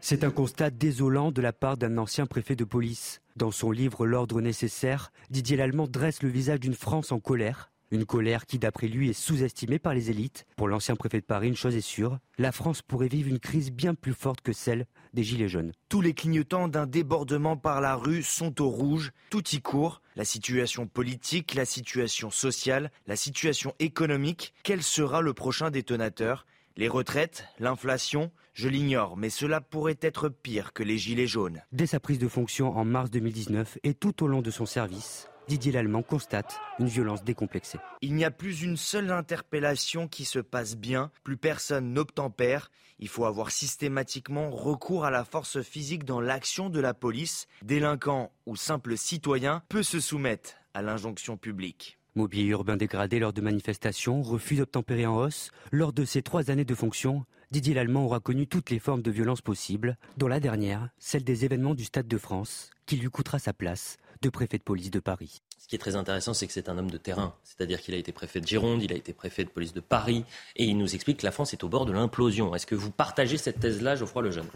[0.00, 3.20] C'est un constat désolant de la part d'un ancien préfet de police.
[3.36, 7.70] Dans son livre L'ordre nécessaire, Didier Lallemand dresse le visage d'une France en colère.
[7.90, 10.46] Une colère qui, d'après lui, est sous-estimée par les élites.
[10.56, 13.72] Pour l'ancien préfet de Paris, une chose est sûre, la France pourrait vivre une crise
[13.72, 15.72] bien plus forte que celle des Gilets jaunes.
[15.88, 20.00] Tous les clignotants d'un débordement par la rue sont au rouge, tout y court.
[20.16, 24.54] La situation politique, la situation sociale, la situation économique.
[24.62, 26.46] Quel sera le prochain détonateur?
[26.76, 31.62] Les retraites, l'inflation, je l'ignore, mais cela pourrait être pire que les gilets jaunes.
[31.70, 35.28] Dès sa prise de fonction en mars 2019 et tout au long de son service,
[35.46, 37.78] Didier Lallemand constate une violence décomplexée.
[38.02, 42.72] Il n'y a plus une seule interpellation qui se passe bien, plus personne n'obtempère.
[42.98, 47.46] Il faut avoir systématiquement recours à la force physique dans l'action de la police.
[47.62, 51.97] Délinquant ou simple citoyen peut se soumettre à l'injonction publique.
[52.18, 55.52] Mobilier urbain dégradé lors de manifestations, refus d'obtempérer en hausse.
[55.70, 59.12] Lors de ses trois années de fonction, Didier Lallemand aura connu toutes les formes de
[59.12, 63.38] violence possibles, dont la dernière, celle des événements du Stade de France, qui lui coûtera
[63.38, 65.42] sa place de préfet de police de Paris.
[65.58, 67.36] Ce qui est très intéressant, c'est que c'est un homme de terrain.
[67.44, 70.24] C'est-à-dire qu'il a été préfet de Gironde, il a été préfet de police de Paris,
[70.56, 72.52] et il nous explique que la France est au bord de l'implosion.
[72.52, 74.48] Est-ce que vous partagez cette thèse-là, Geoffroy Lejeune?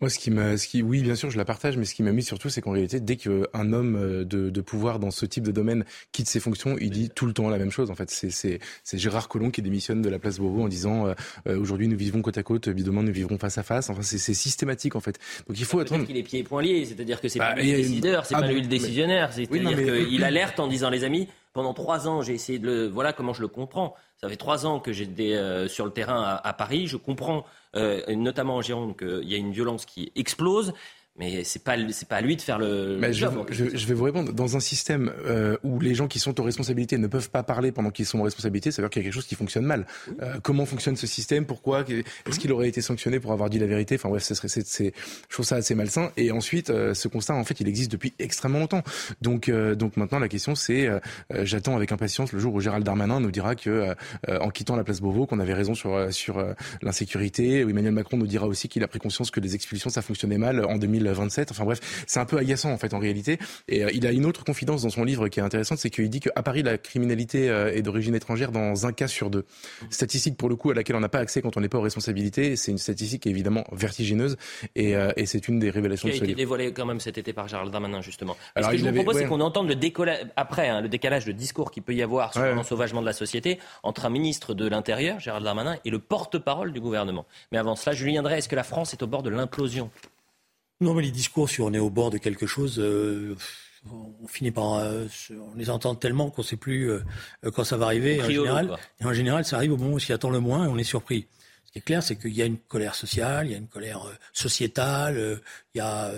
[0.00, 2.04] Moi, ce qui m'a, ce qui, oui, bien sûr, je la partage, mais ce qui
[2.04, 5.26] m'a mis surtout, c'est qu'en réalité, dès qu'un homme euh, de, de, pouvoir dans ce
[5.26, 7.90] type de domaine quitte ses fonctions, il dit tout le temps la même chose.
[7.90, 11.08] En fait, c'est, c'est, c'est Gérard Collomb qui démissionne de la place Beauvau en disant
[11.08, 11.14] euh,
[11.48, 13.90] euh, aujourd'hui nous vivons côte à côte, demain nous vivrons face à face.
[13.90, 15.18] Enfin, c'est, c'est systématique en fait.
[15.48, 16.06] Donc il faut attendre.
[16.06, 18.36] qu'il est pieds et poings liés, c'est-à-dire que c'est bah, pas lui le décideur, c'est
[18.36, 19.32] ah pas lui le décisionnaire.
[19.32, 22.86] C'est-à-dire qu'il alerte en disant les amis pendant trois ans, j'ai essayé de le.
[22.86, 23.94] Voilà comment je le comprends.
[24.16, 26.86] Ça fait trois ans que j'étais euh, sur le terrain à, Paris.
[26.86, 27.44] Je comprends,
[27.76, 30.72] euh, notamment en Gironde, qu'il y a une violence qui explose.
[31.18, 33.00] Mais c'est pas c'est pas à lui de faire le.
[33.12, 33.26] je,
[33.74, 34.32] je, vais vous répondre.
[34.32, 37.72] Dans un système euh, où les gens qui sont aux responsabilités ne peuvent pas parler
[37.72, 39.64] pendant qu'ils sont aux responsabilités, ça veut dire qu'il y a quelque chose qui fonctionne
[39.64, 39.86] mal.
[40.22, 41.44] Euh, comment fonctionne ce système?
[41.44, 41.84] Pourquoi?
[41.88, 43.96] Est-ce qu'il aurait été sanctionné pour avoir dit la vérité?
[43.96, 44.94] Enfin bref, serait, c'est,
[45.28, 46.10] je trouve ça assez malsain.
[46.16, 48.82] Et ensuite, euh, ce constat, en fait, il existe depuis extrêmement longtemps.
[49.20, 51.00] Donc, euh, donc maintenant, la question, c'est, euh,
[51.42, 53.94] j'attends avec impatience le jour où Gérald Darmanin nous dira que,
[54.28, 56.44] en quittant la place Beauvau, qu'on avait raison sur sur
[56.82, 57.60] l'insécurité.
[57.60, 60.64] Emmanuel Macron nous dira aussi qu'il a pris conscience que les expulsions, ça fonctionnait mal
[60.64, 61.50] en 2000 à 27.
[61.50, 63.38] Enfin bref, c'est un peu agaçant en fait en réalité.
[63.68, 66.20] Et il a une autre confidence dans son livre qui est intéressante, c'est qu'il dit
[66.20, 69.44] qu'à Paris, la criminalité est d'origine étrangère dans un cas sur deux.
[69.90, 71.82] Statistique pour le coup à laquelle on n'a pas accès quand on n'est pas aux
[71.82, 72.56] responsabilités.
[72.56, 74.36] C'est une statistique évidemment vertigineuse
[74.76, 77.18] et, et c'est une des révélations qui a de ce été dévoilée quand même cet
[77.18, 78.36] été par Gérald Darmanin justement.
[78.54, 81.24] Alors, ce que je vous propose, c'est qu'on entende le décollage après hein, le décalage
[81.24, 84.68] de discours qu'il peut y avoir sur l'ensauvagement de la société entre un ministre de
[84.68, 87.26] l'Intérieur, Gérald Darmanin, et le porte-parole du gouvernement.
[87.52, 89.90] Mais avant cela, Julien Drey, est-ce que la France est au bord de l'implosion?
[90.80, 93.36] Non, mais les discours, si on est au bord de quelque chose, euh,
[93.90, 97.00] on finit par, euh, on les entend tellement qu'on ne sait plus euh,
[97.54, 98.22] quand ça va arriver.
[98.22, 100.64] En général, et en général, ça arrive au moment où on s'y attend le moins
[100.64, 101.26] et on est surpris.
[101.66, 103.68] Ce qui est clair, c'est qu'il y a une colère sociale, il y a une
[103.68, 104.00] colère
[104.32, 105.38] sociétale,
[105.74, 106.10] il y a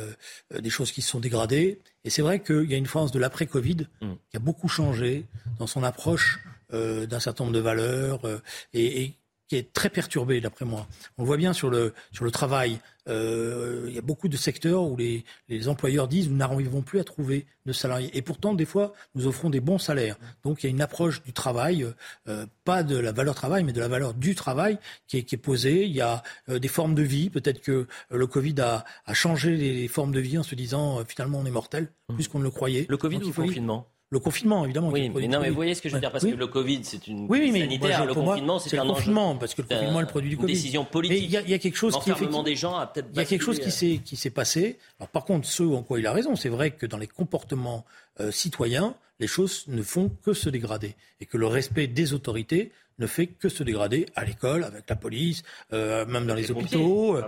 [0.60, 1.80] des choses qui se sont dégradées.
[2.04, 4.12] Et c'est vrai qu'il y a une France de l'après-Covid mm.
[4.30, 5.26] qui a beaucoup changé
[5.58, 6.38] dans son approche
[6.72, 8.38] euh, d'un certain nombre de valeurs euh,
[8.74, 9.14] et, et,
[9.50, 10.86] qui est très perturbé d'après moi.
[11.18, 12.78] On le voit bien sur le, sur le travail.
[13.08, 17.00] Euh, il y a beaucoup de secteurs où les, les employeurs disent nous n'arrivons plus
[17.00, 18.16] à trouver de salariés.
[18.16, 20.16] Et pourtant, des fois, nous offrons des bons salaires.
[20.44, 21.84] Donc il y a une approche du travail,
[22.28, 25.34] euh, pas de la valeur travail, mais de la valeur du travail qui est, qui
[25.34, 25.84] est posée.
[25.84, 27.28] Il y a euh, des formes de vie.
[27.28, 31.40] Peut-être que le Covid a, a changé les formes de vie en se disant finalement
[31.40, 32.14] on est mortel, mmh.
[32.14, 32.86] plus qu'on ne le croyait.
[32.88, 33.88] Le Covid ou le confinement?
[34.12, 34.88] Le confinement, évidemment.
[34.88, 36.80] Oui, mais non, mais vous voyez ce que je veux dire, parce que le Covid,
[36.82, 40.02] c'est une oui, mais sanitaire, le confinement, c'est un confinement, parce que le confinement est
[40.02, 40.52] le produit du Covid.
[40.52, 41.22] décision politique.
[41.22, 42.10] il y, y, a quelque chose qui,
[42.44, 44.78] des gens a il y a quelque chose qui s'est qui s'est passé.
[44.98, 47.84] Alors par contre, ce en quoi il a raison, c'est vrai que dans les comportements
[48.18, 52.72] euh, citoyens, les choses ne font que se dégrader et que le respect des autorités
[52.98, 55.42] ne fait que se dégrader à l'école, avec la police,
[55.72, 57.16] euh, même dans les, hôpitaux.
[57.16, 57.22] Euh,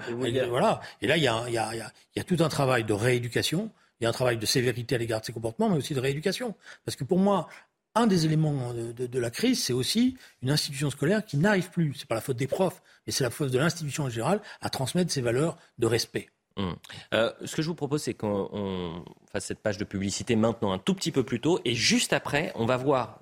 [0.49, 0.81] voilà.
[1.01, 3.71] Et là, il y a, y, a, y a tout un travail de rééducation
[4.03, 6.01] il y a un travail de sévérité à l'égard de ces comportements, mais aussi de
[6.01, 6.57] rééducation.
[6.85, 7.47] Parce que pour moi,
[7.95, 12.09] un des éléments de, la crise, c'est aussi une institution scolaire qui n'arrive plus, c'est
[12.09, 15.13] pas la faute des profs, mais c'est la faute de l'institution en général, à transmettre
[15.13, 16.31] ses valeurs de respect.
[16.57, 16.75] Hum.
[17.15, 20.79] Euh, ce que je vous propose, c'est qu'on fasse cette page de publicité maintenant un
[20.79, 23.22] tout petit peu plus tôt, et juste après, on va voir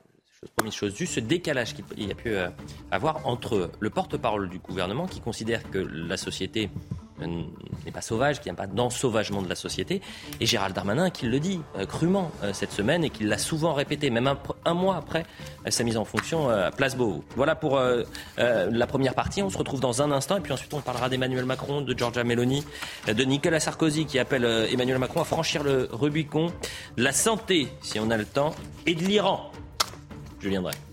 [0.71, 2.49] chose, juste ce décalage qu'il y a pu euh,
[2.91, 6.71] avoir entre le porte-parole du gouvernement qui considère que la société
[7.85, 10.01] n'est pas sauvage, qu'il n'y a pas d'ensauvagement de la société,
[10.41, 13.75] et Gérald Darmanin qui le dit euh, crûment euh, cette semaine et qui l'a souvent
[13.75, 15.27] répété, même un, mois après
[15.69, 17.23] sa mise en fonction à Place Beauvau.
[17.37, 17.79] Voilà pour
[18.39, 19.43] la première partie.
[19.43, 22.25] On se retrouve dans un instant et puis ensuite on parlera d'Emmanuel Macron, de Giorgia
[22.25, 22.65] Meloni,
[23.07, 26.51] de Nicolas Sarkozy qui appelle Emmanuel Macron à franchir le Rubicon,
[26.97, 28.55] la santé si on a le temps,
[28.87, 29.51] et de l'Iran.
[30.41, 30.90] Je viendrai.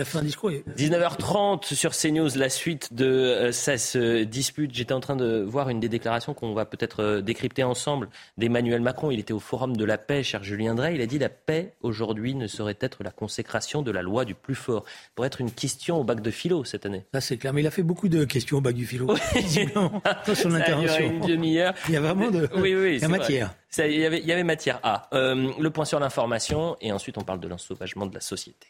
[0.00, 0.50] Il a fait un discours.
[0.50, 3.98] 19h30 sur CNews, la suite de euh, cette
[4.30, 4.74] dispute.
[4.74, 8.08] J'étais en train de voir une des déclarations qu'on va peut-être euh, décrypter ensemble
[8.38, 9.10] d'Emmanuel Macron.
[9.10, 10.94] Il était au Forum de la paix, cher Julien Drey.
[10.94, 14.34] Il a dit la paix aujourd'hui ne saurait être la consécration de la loi du
[14.34, 14.84] plus fort.
[15.14, 17.04] Pour être une question au bac de philo cette année.
[17.12, 19.06] Ça c'est clair, mais il a fait beaucoup de questions au bac du philo.
[19.12, 19.18] Oui.
[20.34, 21.10] son intervention.
[21.10, 21.74] Une demi-heure.
[21.88, 23.54] Il y a vraiment de oui, oui, il y a matière.
[23.76, 25.10] il, y avait, il y avait matière à.
[25.12, 28.68] Euh, le point sur l'information et ensuite on parle de l'ensauvagement de la société.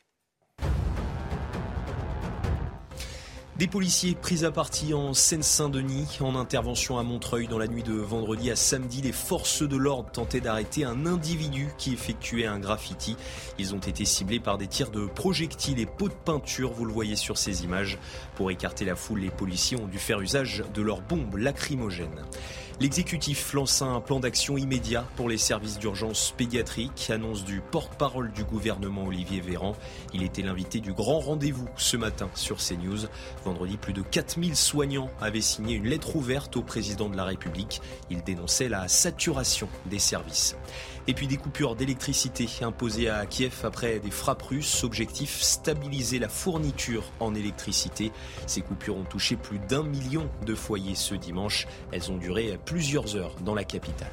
[3.61, 7.93] Des policiers pris à partie en Seine-Saint-Denis en intervention à Montreuil dans la nuit de
[7.93, 9.03] vendredi à samedi.
[9.03, 13.19] Les forces de l'ordre tentaient d'arrêter un individu qui effectuait un graffiti.
[13.59, 16.93] Ils ont été ciblés par des tirs de projectiles et pots de peinture, vous le
[16.95, 17.99] voyez sur ces images.
[18.35, 22.25] Pour écarter la foule, les policiers ont dû faire usage de leurs bombes lacrymogènes.
[22.81, 28.43] L'exécutif lance un plan d'action immédiat pour les services d'urgence pédiatrique, annonce du porte-parole du
[28.43, 29.77] gouvernement Olivier Véran.
[30.15, 33.01] Il était l'invité du grand rendez-vous ce matin sur CNews.
[33.45, 37.83] Vendredi, plus de 4000 soignants avaient signé une lettre ouverte au président de la République.
[38.09, 40.57] Il dénonçait la saturation des services.
[41.11, 44.85] Et puis des coupures d'électricité imposées à Kiev après des frappes russes.
[44.85, 48.13] Objectif stabiliser la fourniture en électricité.
[48.47, 51.67] Ces coupures ont touché plus d'un million de foyers ce dimanche.
[51.91, 54.13] Elles ont duré plusieurs heures dans la capitale.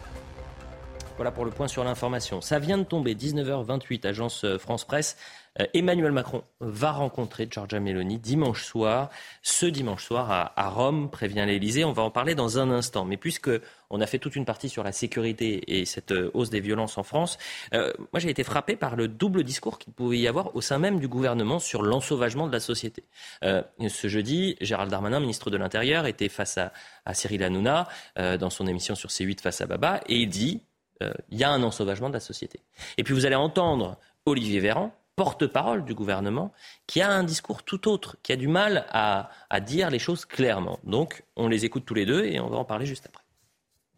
[1.17, 2.41] Voilà pour le point sur l'information.
[2.41, 5.17] Ça vient de tomber, 19h28, agence France Presse.
[5.59, 9.09] Euh, Emmanuel Macron va rencontrer Giorgia Meloni dimanche soir,
[9.41, 11.85] ce dimanche soir à, Rome, prévient l'Elysée.
[11.85, 13.05] On va en parler dans un instant.
[13.05, 13.49] Mais puisque
[13.89, 16.97] on a fait toute une partie sur la sécurité et cette euh, hausse des violences
[16.97, 17.37] en France,
[17.73, 20.77] euh, moi j'ai été frappé par le double discours qu'il pouvait y avoir au sein
[20.77, 23.03] même du gouvernement sur l'ensauvagement de la société.
[23.41, 26.71] ce jeudi, Gérald Darmanin, ministre de l'Intérieur, était face à,
[27.05, 30.61] à Cyril Hanouna dans son émission sur C8 face à Baba et il dit
[31.01, 32.61] il y a un ensauvagement de la société.
[32.97, 36.53] Et puis vous allez entendre Olivier Véran, porte-parole du gouvernement,
[36.85, 39.29] qui a un discours tout autre, qui a du mal à,
[39.61, 40.79] dire les choses clairement.
[40.83, 43.23] Donc, on les écoute tous les deux et on va en parler juste après.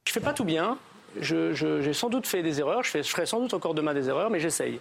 [0.09, 0.75] Je fais pas tout bien.
[1.21, 2.81] J'ai sans doute fait des erreurs.
[2.81, 4.79] Je, je ferai sans doute encore demain des erreurs, mais j'essaye.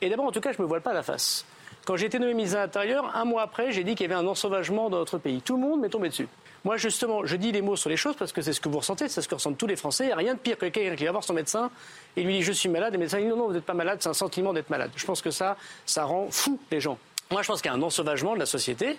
[0.00, 1.44] Et d'abord, en tout cas, je me voile pas la face.
[1.84, 4.18] Quand j'ai été nommé ministre de l'Intérieur, un mois après, j'ai dit qu'il y avait
[4.18, 5.42] un ensauvagement dans notre pays.
[5.42, 6.28] Tout le monde m'est tombé dessus.
[6.64, 8.78] Moi, justement, je dis les mots sur les choses parce que c'est ce que vous
[8.78, 10.04] ressentez, c'est ce que ressentent tous les Français.
[10.04, 11.70] Il n'y a rien de pire que quelqu'un qui va voir son médecin
[12.16, 12.94] et lui dit Je suis malade.
[12.94, 14.92] Et le médecin dit Non, non, vous n'êtes pas malade, c'est un sentiment d'être malade.
[14.96, 16.96] Je pense que ça, ça rend fou les gens.
[17.30, 18.98] Moi, je pense qu'il y a un ensauvagement de la société,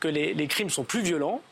[0.00, 1.42] que les, crimes sont plus violents,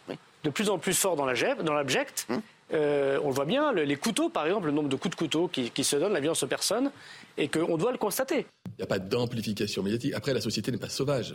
[0.44, 2.26] de plus en plus forts dans l'abject.
[2.30, 2.40] Hum.
[2.72, 5.48] Euh, on le voit bien, les couteaux, par exemple, le nombre de coups de couteau
[5.48, 6.90] qui, se donnent, la violence aux personnes,
[7.36, 8.46] et qu'on doit le constater.
[8.66, 10.14] Il n'y a pas d'amplification médiatique.
[10.14, 11.34] Après, la société n'est pas sauvage.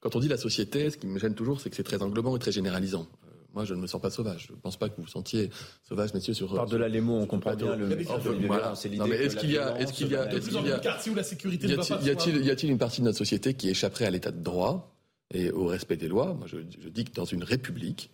[0.00, 2.36] quand on dit la société, ce qui me gêne toujours, c'est que c'est très englobant
[2.36, 3.06] et très généralisant.
[3.24, 4.46] Euh, moi, je ne me sens pas sauvage.
[4.48, 5.50] Je ne pense pas que vous vous sentiez
[5.86, 6.54] sauvage, messieurs, sur.
[6.54, 7.86] Par delà les mots, on comprend bien le.
[7.86, 12.70] mais est-ce qu'il y a, est-ce qu'il y a, est-ce qu'il y a, y a-t-il
[12.70, 14.96] une partie de notre société qui échapperait à l'état de droit
[15.34, 16.32] et au respect des lois?
[16.34, 18.10] Moi, je dis que dans une république,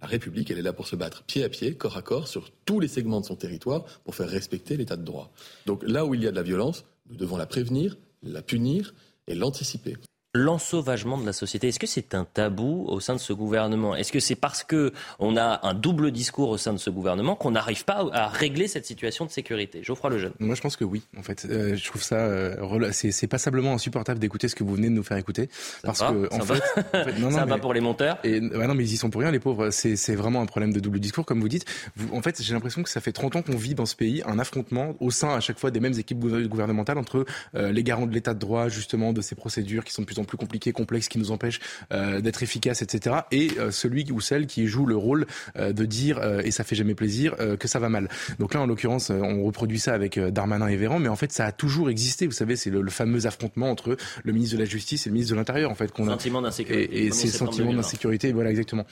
[0.00, 2.50] la République, elle est là pour se battre pied à pied, corps à corps, sur
[2.64, 5.32] tous les segments de son territoire, pour faire respecter l'état de droit.
[5.66, 8.94] Donc là où il y a de la violence, nous devons la prévenir, la punir
[9.26, 9.96] et l'anticiper
[10.38, 11.68] l'ensauvagement de la société.
[11.68, 13.94] Est-ce que c'est un tabou au sein de ce gouvernement?
[13.94, 17.34] Est-ce que c'est parce que on a un double discours au sein de ce gouvernement
[17.34, 19.82] qu'on n'arrive pas à régler cette situation de sécurité?
[19.82, 20.32] Geoffroy Lejeune.
[20.38, 21.02] Moi, je pense que oui.
[21.18, 24.88] En fait, euh, je trouve ça euh, c'est passablement insupportable d'écouter ce que vous venez
[24.88, 25.48] de nous faire écouter
[25.82, 26.62] parce que en fait,
[27.30, 28.18] ça va pour les monteurs.
[28.24, 29.70] Et bah non, mais ils y sont pour rien, les pauvres.
[29.70, 31.64] C'est vraiment un problème de double discours, comme vous dites.
[32.12, 34.38] en fait, j'ai l'impression que ça fait 30 ans qu'on vit dans ce pays un
[34.38, 37.24] affrontement au sein à chaque fois des mêmes équipes gouvernementales entre
[37.54, 40.18] euh, les garants de l'état de droit, justement, de ces procédures qui sont de plus
[40.18, 41.60] en plus compliquées, complexes qui nous empêche
[41.92, 43.16] euh, d'être efficace, etc.
[43.32, 46.76] Et euh, celui ou celle qui joue le rôle euh, de dire, et ça fait
[46.76, 48.08] jamais plaisir, que ça va mal.
[48.38, 51.46] Donc là, en l'occurrence, on reproduit ça avec Darmanin et Véran, mais en fait, ça
[51.46, 52.26] a toujours existé.
[52.26, 55.34] Vous savez, c'est le, fameux affrontement entre le ministre de la Justice et le ministre
[55.34, 55.92] de l'Intérieur, en fait.
[55.92, 56.96] Qu'on sentiment d'insécurité.
[56.96, 58.86] Et, et ces sentiments d'insécurité, voilà, exactement.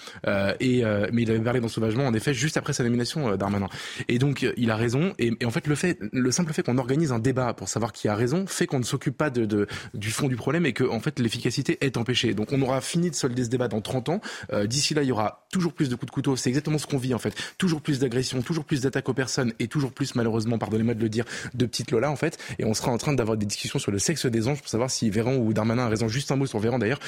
[0.61, 3.69] et mais il avait parlé d'ensauvagement, en effet, juste après sa nomination, Darmanin.
[4.09, 5.13] Et donc, il a raison.
[5.19, 8.09] Et, en fait, le fait, le simple fait qu'on organise un débat pour savoir qui
[8.09, 10.85] a raison, fait qu'on ne s'occupe pas de, de, du fond du problème et que,
[10.85, 12.35] en fait, l'efficacité est empêchée.
[12.35, 14.21] Donc on aura fini de solder ce débat dans 30 ans.
[14.53, 16.37] Euh, d'ici là, il y aura toujours plus de coups de couteau.
[16.37, 17.35] C'est exactement ce qu'on vit en fait.
[17.59, 21.09] Toujours plus d'agressions, toujours plus d'attaques aux personnes et toujours plus, malheureusement, pardonnez-moi de le
[21.09, 21.25] dire,
[21.55, 22.39] de petites Lola en fait.
[22.59, 24.91] Et on sera en train d'avoir des discussions sur le sexe des anges pour savoir
[24.91, 26.09] si Véran ou Darmanin a raison.
[26.09, 27.01] Juste un mot sur Véran d'ailleurs,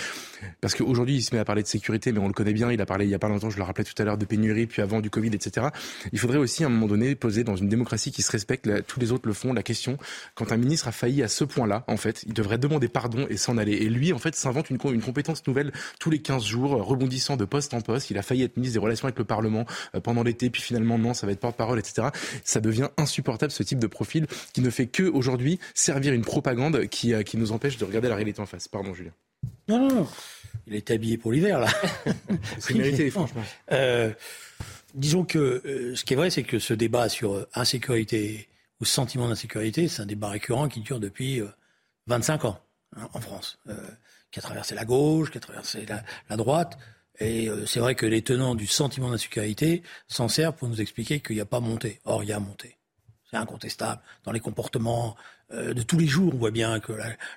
[0.60, 2.70] parce qu'aujourd'hui il se met à parler de sécurité, mais on le connaît bien.
[2.72, 4.24] Il a parlé il y a pas longtemps, je le rappelais tout à l'heure, de
[4.24, 5.68] pénurie, puis avant du Covid, etc.
[6.12, 9.00] Il faudrait aussi à un moment donné poser dans une démocratie qui se respecte, tous
[9.00, 9.98] les autres le font, la question
[10.34, 13.36] quand un ministre a failli à ce point-là, en fait, il devrait demander pardon et
[13.36, 13.74] s'en aller.
[14.12, 17.80] En fait, s'invente une, une compétence nouvelle tous les 15 jours, rebondissant de poste en
[17.80, 18.10] poste.
[18.10, 20.98] Il a failli être ministre des Relations avec le Parlement euh, pendant l'été, puis finalement
[20.98, 22.08] non, ça va être porte-parole, etc.
[22.44, 26.86] Ça devient insupportable ce type de profil qui ne fait que aujourd'hui servir une propagande
[26.86, 28.68] qui, euh, qui nous empêche de regarder la réalité en face.
[28.68, 29.12] Pardon, Julien.
[29.68, 30.08] Non, non, non.
[30.66, 31.68] Il est habillé pour l'hiver, là.
[32.58, 33.42] C'est mérité, franchement.
[33.72, 34.12] Euh,
[34.94, 38.48] disons que ce qui est vrai, c'est que ce débat sur insécurité
[38.80, 41.42] ou sentiment d'insécurité, c'est un débat récurrent qui dure depuis
[42.06, 42.60] 25 ans
[42.96, 43.58] hein, en France
[44.30, 45.86] qui a traversé la gauche, qui a traversé
[46.28, 46.78] la, droite.
[47.20, 51.20] Et euh, c'est vrai que les tenants du sentiment d'insécurité s'en servent pour nous expliquer
[51.20, 52.00] qu'il n'y a pas monté.
[52.04, 52.76] Or, il y a monté.
[53.30, 54.00] C'est incontestable.
[54.24, 55.16] Dans les comportements
[55.52, 56.92] euh, de tous les jours, on voit bien que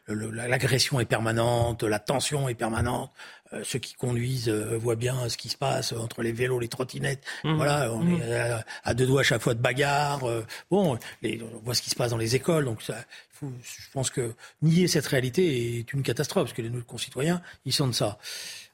[0.08, 3.12] l'agression est permanente, la tension est permanente.
[3.54, 7.24] Euh, ceux qui conduisent voient bien ce qui se passe entre les vélos, les trottinettes.
[7.44, 7.56] Mmh.
[7.56, 8.22] Voilà, on mmh.
[8.22, 10.22] est à, deux doigts à chaque fois de bagarre.
[10.70, 12.66] bon, les, on voit ce qui se passe dans les écoles.
[12.66, 12.96] Donc, ça,
[13.42, 17.92] je pense que nier cette réalité est une catastrophe, parce que nos concitoyens, ils de
[17.92, 18.20] ça.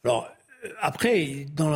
[0.03, 0.30] Alors,
[0.65, 1.71] euh, après, dans,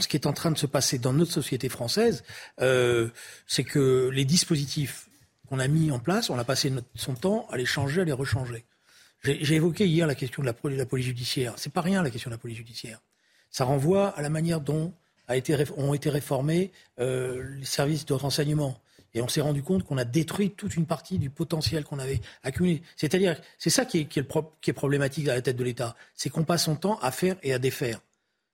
[0.00, 2.24] ce qui est en train de se passer dans notre société française,
[2.60, 3.08] euh,
[3.46, 5.08] c'est que les dispositifs
[5.48, 8.12] qu'on a mis en place, on a passé son temps à les changer, à les
[8.12, 8.64] rechanger.
[9.22, 11.52] J'ai évoqué hier la question de la, police judiciaire.
[11.56, 13.00] C'est pas rien la question de la police judiciaire.
[13.50, 14.94] Ça renvoie à la manière dont
[15.76, 18.80] ont été réformés euh, les services de renseignement.
[19.14, 22.20] Et on s'est rendu compte qu'on a détruit toute une partie du potentiel qu'on avait
[22.42, 22.82] accumulé.
[22.96, 24.28] C'est-à-dire, c'est ça qui est, qui, est
[24.60, 25.96] qui est problématique à la tête de l'État.
[26.14, 28.00] C'est qu'on passe son temps à faire et à défaire.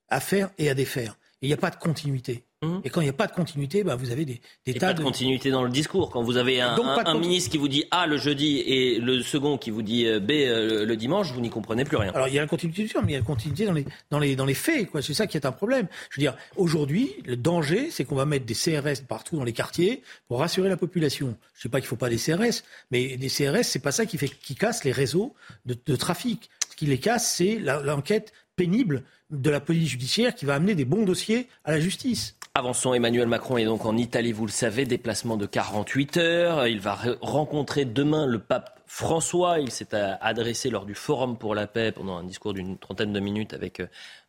[0.08, 1.16] À faire et à défaire.
[1.46, 2.44] Et il n'y a pas de continuité.
[2.62, 2.78] Mmh.
[2.82, 4.94] Et quand il n'y a pas de continuité, bah, vous avez des, des tas pas
[4.94, 5.02] de...
[5.02, 6.10] continuité dans le discours.
[6.10, 9.58] Quand vous avez un, un, ministre qui vous dit A le jeudi et le second
[9.58, 12.12] qui vous dit euh, B euh, le dimanche, vous n'y comprenez plus rien.
[12.14, 14.18] Alors il y a la continuité, mais il y a la continuité dans les, dans
[14.18, 14.88] les, dans les faits.
[15.02, 15.86] C'est ça qui est un problème.
[16.10, 19.52] Je veux dire, aujourd'hui, le danger, c'est qu'on va mettre des CRS partout dans les
[19.52, 21.36] quartiers pour rassurer la population.
[21.52, 23.92] Je ne sais pas qu'il ne faut pas des CRS, mais des CRS, c'est pas
[23.92, 25.34] ça qui, fait, qui casse les réseaux
[25.66, 26.48] de, de trafic.
[26.70, 30.84] Ce qui les casse, c'est l'enquête pénible de la police judiciaire qui va amener des
[30.84, 32.36] bons dossiers à la justice.
[32.54, 36.66] Avançons, Emmanuel Macron est donc en Italie, vous le savez, déplacement de 48 heures.
[36.66, 41.66] Il va rencontrer demain le pape François, il s'est adressé lors du Forum pour la
[41.66, 43.80] paix pendant un discours d'une trentaine de minutes avec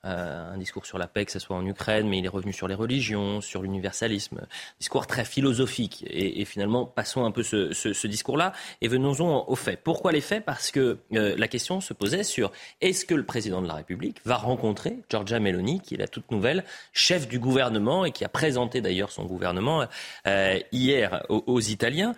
[0.08, 2.54] euh, un discours sur la paix, que ce soit en Ukraine, mais il est revenu
[2.54, 4.48] sur les religions, sur l'universalisme.
[4.80, 6.06] Discours très philosophique.
[6.10, 9.82] Et, finalement, passons un peu ce, discours-là et venons-en aux faits.
[9.84, 10.46] Pourquoi les faits?
[10.46, 14.22] Parce que euh, la question se posait sur est-ce que le président de la République
[14.26, 18.30] va rencontrer Giorgia Meloni, qui est la toute nouvelle chef du gouvernement et qui a
[18.30, 19.86] présenté d'ailleurs son gouvernement
[20.26, 22.16] euh, hier aux, Italiens?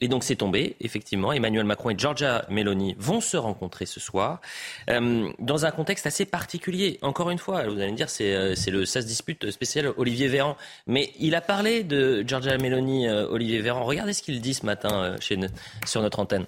[0.00, 1.32] Et donc c'est tombé, effectivement.
[1.32, 4.40] Emmanuel Macron et Giorgia Meloni vont se rencontrer ce soir
[4.88, 6.98] euh, dans un contexte assez particulier.
[7.02, 10.56] Encore une fois, vous allez me dire, c'est, euh, le SAS dispute spécial Olivier Véran.
[10.86, 13.84] Mais il a parlé de Giorgia Meloni, euh, Olivier Véran.
[13.84, 16.46] Regardez ce qu'il dit ce matin sur notre antenne.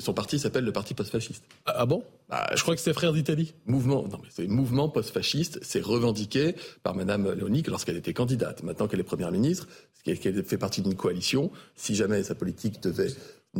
[0.00, 1.44] Son parti s'appelle le Parti post-fasciste.
[1.66, 2.02] Ah, ah bon?
[2.28, 3.54] Bah, Je crois que c'est Frères d'Italie.
[3.66, 5.58] Mouvement, non mais c'est mouvement post-fasciste.
[5.62, 8.62] C'est revendiqué par Madame Léonique lorsqu'elle était candidate.
[8.62, 9.68] Maintenant qu'elle est première ministre,
[10.04, 11.50] qu'elle fait partie d'une coalition.
[11.76, 13.10] Si jamais sa politique devait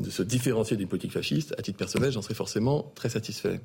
[0.09, 3.61] se différencier d'une politique fasciste, à titre personnel, j'en serais forcément très satisfait.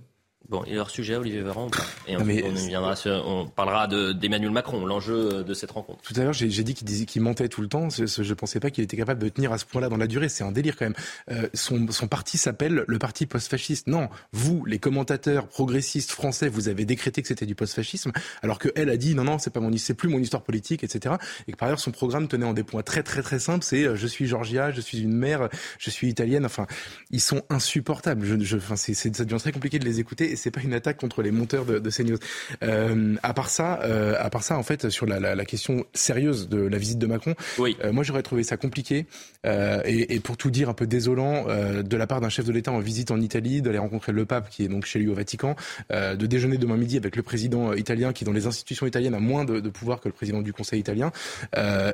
[0.49, 1.69] Bon, et leur sujet, Olivier Véran
[2.07, 6.01] Et ensuite, on, on parlera d'Emmanuel Macron, l'enjeu de cette rencontre.
[6.03, 7.89] Tout à l'heure, j'ai dit qu'il qu'il mentait tout le temps.
[7.89, 10.29] Je ne pensais pas qu'il était capable de tenir à ce point-là dans la durée.
[10.29, 10.95] C'est un délire quand même.
[11.31, 13.87] Euh, son, son, parti s'appelle le parti post-fasciste.
[13.87, 18.11] Non, vous, les commentateurs progressistes français, vous avez décrété que c'était du post-fascisme,
[18.43, 20.83] alors que elle a dit non, non, c'est pas mon, c'est plus mon histoire politique,
[20.83, 21.15] etc.
[21.47, 23.65] Et que par ailleurs, son programme tenait en des points très, très, très simples.
[23.65, 26.45] C'est euh, je suis Georgia, je suis une mère, je suis italienne.
[26.45, 26.67] Enfin,
[27.11, 28.25] ils sont insupportables.
[28.25, 30.97] Je, je, enfin, c'est, ça devient très compliqué de les écouter c'est pas une attaque
[30.97, 32.17] contre les monteurs de, de CNews.
[32.63, 35.85] Euh, à part ça, euh, à part ça, en fait, sur la, la, la, question
[35.93, 37.77] sérieuse de la visite de Macron, oui.
[37.83, 39.05] euh, moi j'aurais trouvé ça compliqué
[39.45, 42.45] euh, et, et, pour tout dire un peu désolant euh, de la part d'un chef
[42.45, 45.07] de l'État en visite en Italie, d'aller rencontrer le pape qui est donc chez lui
[45.07, 45.55] au Vatican,
[45.91, 49.19] euh, de déjeuner demain midi avec le président italien qui dans les institutions italiennes a
[49.19, 51.11] moins de, de pouvoir que le président du Conseil italien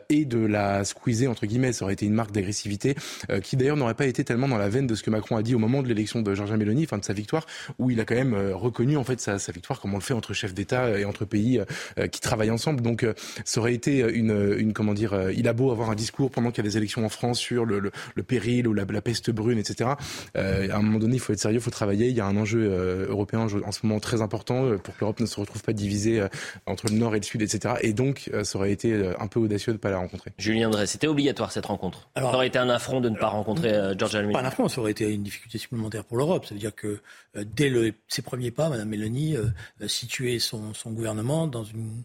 [0.10, 2.95] et de la squeezer entre guillemets, ça aurait été une marque d'agressivité
[3.43, 5.56] qui d'ailleurs n'aurait pas été tellement dans la veine de ce que Macron a dit
[5.56, 7.45] au moment de l'élection de Giorgia Meloni, enfin de sa victoire,
[7.80, 10.03] où il a quand même euh, reconnu en fait sa, sa, victoire comme on le
[10.03, 11.61] fait entre chefs d'État et entre pays
[11.97, 12.81] euh, qui travaillent ensemble.
[12.81, 13.13] Donc euh,
[13.45, 16.63] ça aurait été une, une comment dire, il a beau avoir un discours pendant qu'il
[16.63, 19.31] y a des élections en France sur le, le, le péril ou la, la, peste
[19.31, 19.91] brune, etc.
[20.37, 22.07] Euh, à un moment donné, il faut être sérieux, il faut travailler.
[22.07, 25.19] Il y a un enjeu euh, européen en ce moment très important pour que l'Europe
[25.19, 26.25] ne se retrouve pas divisée
[26.65, 27.75] entre le nord et le sud, etc.
[27.81, 30.31] Et donc, ça aurait été un peu audacieux de ne pas la rencontrer.
[30.37, 32.09] Julien Drey, c'était obligatoire cette rencontre.
[32.15, 34.33] Alors, ça aurait été un affront de ne pas rencontrer Georgia Meloni.
[34.33, 36.45] Pas un affront, ça aurait été une difficulté supplémentaire pour l'Europe.
[36.45, 36.99] Ça veut dire que
[37.35, 39.47] dès le, ses premiers pas, Mme Mélanie euh,
[39.82, 42.04] euh, situait son, gouvernement dans une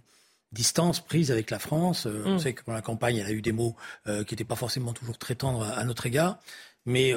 [0.53, 2.07] distance prise avec la France.
[2.07, 2.39] Euh, on mm.
[2.39, 5.19] sait que pendant la campagne, elle a eu des mots qui n'étaient pas forcément toujours
[5.19, 6.39] très tendres à, notre égard.
[6.85, 7.13] Mais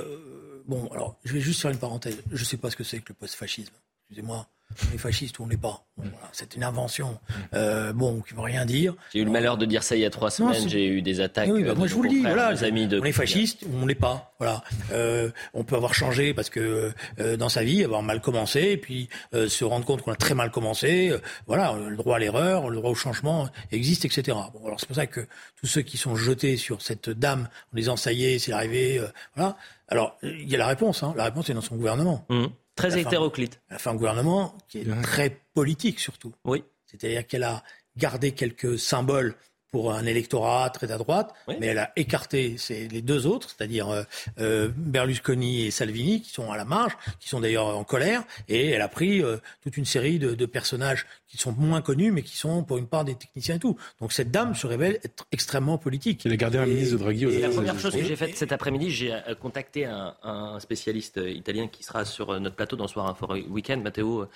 [0.66, 2.18] bon, alors, je vais juste faire une parenthèse.
[2.32, 3.74] Je ne sais pas ce que c'est que le post-fascisme.
[4.10, 4.48] Excusez-moi
[4.90, 5.84] on est fasciste ou on n'est pas.
[6.32, 7.20] c'est une invention,
[7.54, 8.96] euh, bon, qui ne veut rien dire.
[9.14, 10.70] J'ai eu le malheur de dire ça il y a trois semaines.
[10.70, 11.50] J'ai eu des attaques.
[11.52, 12.22] Oui, bah, moi je vous le dis.
[12.22, 13.00] Voilà, amis de...
[13.00, 14.34] on est fasciste ou on l'est pas.
[14.40, 14.64] Voilà.
[14.94, 18.78] Euh, on peut avoir changé parce que euh, dans sa vie, avoir mal commencé, et
[18.78, 21.10] puis euh, se rendre compte qu'on a très mal commencé.
[21.10, 24.38] Euh, voilà, le droit à l'erreur, le droit au changement existe, etc.
[24.54, 25.22] Bon, alors c'est pour ça que
[25.60, 29.02] tous ceux qui sont jetés sur cette dame en disant ça y est, c'est arrivé,
[29.36, 29.58] voilà.
[29.88, 31.04] Alors il y a la réponse.
[31.04, 31.14] Hein.
[31.18, 32.26] La réponse est dans son gouvernement.
[32.30, 32.46] Mmh.
[32.80, 33.62] Très hétéroclite.
[33.70, 36.34] Elle a fait un gouvernement qui est très politique surtout.
[36.46, 36.64] Oui.
[36.86, 37.64] C'est-à-dire qu'elle a
[37.98, 39.36] gardé quelques symboles
[39.72, 44.04] pour un électorat très à droite, mais elle a écarté les deux autres, c'est-à-dire euh,
[44.40, 48.70] euh, Berlusconi et Salvini, qui sont à la marge, qui sont d'ailleurs en colère, et
[48.70, 52.24] elle a pris euh, toute une série de, de, personnages qui sont moins connus, mais
[52.24, 53.78] qui sont pour une part des techniciens et tout.
[54.02, 56.26] Donc cette dame se révèle être extrêmement politique.
[56.26, 57.26] Elle a gardé un ministre de Draghi.
[57.26, 61.68] Et la première chose que j'ai faite cet après-midi, j'ai contacté un, un, spécialiste italien
[61.68, 64.28] qui sera sur notre plateau dans Soir Info Weekend, Matteo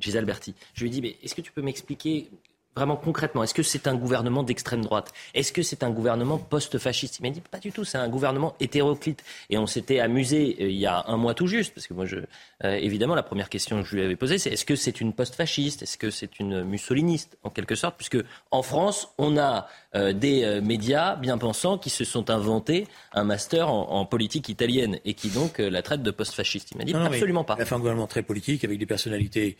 [0.00, 0.54] Gisalberti.
[0.72, 2.30] Je lui ai dit, mais est-ce que tu peux m'expliquer
[2.76, 5.12] vraiment concrètement, est-ce que c'est un gouvernement d'extrême droite?
[5.34, 7.18] Est-ce que c'est un gouvernement post-fasciste?
[7.20, 9.22] Il m'a dit pas du tout, c'est un gouvernement hétéroclite.
[9.50, 12.06] Et on s'était amusé euh, il y a un mois tout juste, parce que moi,
[12.06, 12.16] je,
[12.64, 15.12] euh, évidemment, la première question que je lui avais posée, c'est est-ce que c'est une
[15.12, 15.82] post-fasciste?
[15.82, 17.96] Est-ce que c'est une mussoliniste, en quelque sorte?
[17.96, 18.18] Puisque
[18.50, 24.04] en France, on a des médias bien pensants qui se sont inventés un master en,
[24.04, 26.72] politique italienne et qui donc la traite de post-fasciste.
[26.72, 27.54] Il m'a dit absolument pas.
[27.58, 29.56] Il a fait un gouvernement très politique avec des personnalités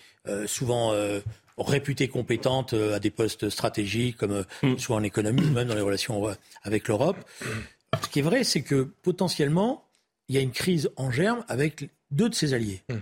[0.47, 0.93] souvent
[1.59, 4.79] réputées compétentes euh, à des postes stratégiques, comme euh, mm.
[4.79, 7.17] soit en économie, même dans les relations euh, avec l'Europe.
[8.03, 9.87] Ce qui est vrai, c'est que potentiellement,
[10.29, 12.83] il y a une crise en germe avec deux de ses alliés.
[12.89, 12.95] Mm.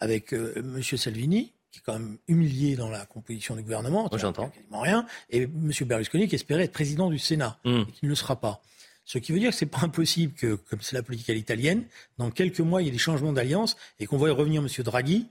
[0.00, 0.82] Avec M.
[0.82, 5.42] Salvini, qui est quand même humilié dans la composition du gouvernement, j'entends quasiment rien, et
[5.42, 5.72] M.
[5.82, 7.80] Berlusconi qui espérait être président du Sénat, mm.
[7.88, 8.62] et qui ne le sera pas.
[9.04, 11.84] Ce qui veut dire que c'est pas impossible que, comme c'est la politique à l'italienne,
[12.18, 14.68] dans quelques mois, il y ait des changements d'alliance et qu'on voit revenir M.
[14.84, 15.26] Draghi.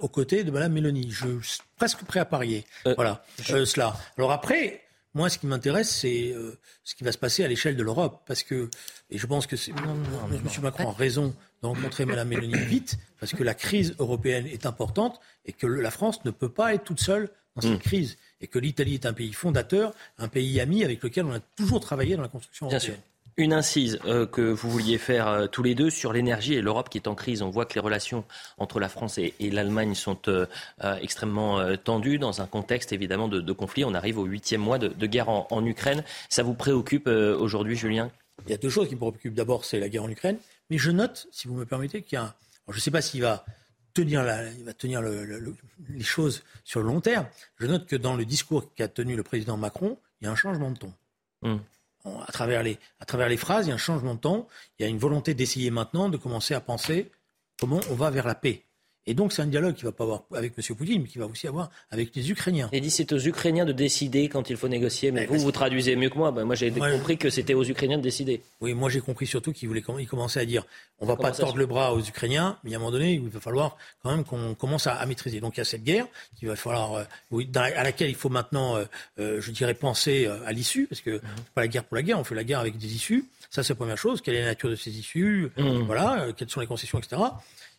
[0.00, 1.10] aux côtés de Mme Mélanie.
[1.10, 2.64] Je suis presque prêt à parier.
[2.84, 3.96] voilà, cela.
[4.18, 4.82] Alors après,
[5.14, 8.22] Moi, ce qui m'intéresse, c'est euh, ce qui va se passer à l'échelle de l'Europe.
[8.26, 8.70] Parce que,
[9.10, 10.62] et je pense que c'est, M.
[10.62, 15.20] Macron a raison de rencontrer Mme Mélanie vite, parce que la crise européenne est importante
[15.46, 17.78] et que la France ne peut pas être toute seule dans cette mm.
[17.78, 18.18] crise.
[18.40, 21.80] Et que l'Italie est un pays fondateur, un pays ami avec lequel on a toujours
[21.80, 22.98] travaillé dans la construction européenne.
[23.38, 26.90] Une incise euh, que vous vouliez faire euh, tous les deux sur l'énergie et l'Europe
[26.90, 27.40] qui est en crise.
[27.40, 28.24] On voit que les relations
[28.58, 30.46] entre la France et, l'Allemagne sont euh,
[31.00, 33.86] extrêmement tendues dans un contexte évidemment de, conflit.
[33.86, 36.04] On arrive au huitième mois de, guerre en, Ukraine.
[36.28, 38.10] Ça vous préoccupe aujourd'hui, Julien?
[38.46, 39.34] Il y a deux choses qui me préoccupent.
[39.34, 40.36] D'abord, c'est la guerre en Ukraine.
[40.70, 42.34] Mais je note, si vous me permettez, qu'il y a un...
[42.68, 43.44] je ne sais pas s'il va
[43.94, 44.22] tenir,
[44.58, 47.26] il va tenir les choses sur le long terme.
[47.58, 50.36] Je note que dans le discours qu'a tenu le président Macron, il y a un
[50.36, 50.94] changement de ton.
[51.42, 51.60] Hum
[52.04, 54.48] à travers, les, à travers les phrases, il y a un changement de temps,
[54.78, 57.10] il y a une volonté d'essayer maintenant de commencer à penser
[57.58, 58.64] comment on va vers la paix.
[59.06, 60.76] Et donc, c'est un dialogue qu'il va pas avoir avec M.
[60.76, 62.68] Poutine, mais qu'il va aussi avoir avec les Ukrainiens.
[62.72, 65.10] Et dit c'est aux Ukrainiens de décider quand il faut négocier.
[65.10, 66.30] Mais, vous, vous traduisez mieux que moi.
[66.30, 68.42] Ben, moi, j'ai compris que c'était aux Ukrainiens de décider.
[68.60, 70.64] Oui, moi, j'ai compris surtout qu'il voulait il commençait à dire
[71.00, 73.40] on va pas tordre le bras aux Ukrainiens, mais à un moment donné, il va
[73.40, 75.40] falloir quand même qu'on commence à, maîtriser.
[75.40, 76.06] Donc, il y a cette guerre
[76.38, 78.84] qu'il va falloir, euh, à laquelle il faut maintenant, euh,
[79.18, 81.20] euh, je dirais, penser à l'issue, parce que mmh.
[81.54, 83.24] pas la guerre pour la guerre, on fait la guerre avec des issues.
[83.50, 84.20] Ça, c'est la première chose.
[84.22, 85.50] Quelle est la nature de ces issues?
[85.56, 85.80] Mmh.
[85.80, 87.20] Voilà, quelles sont les concessions, etc.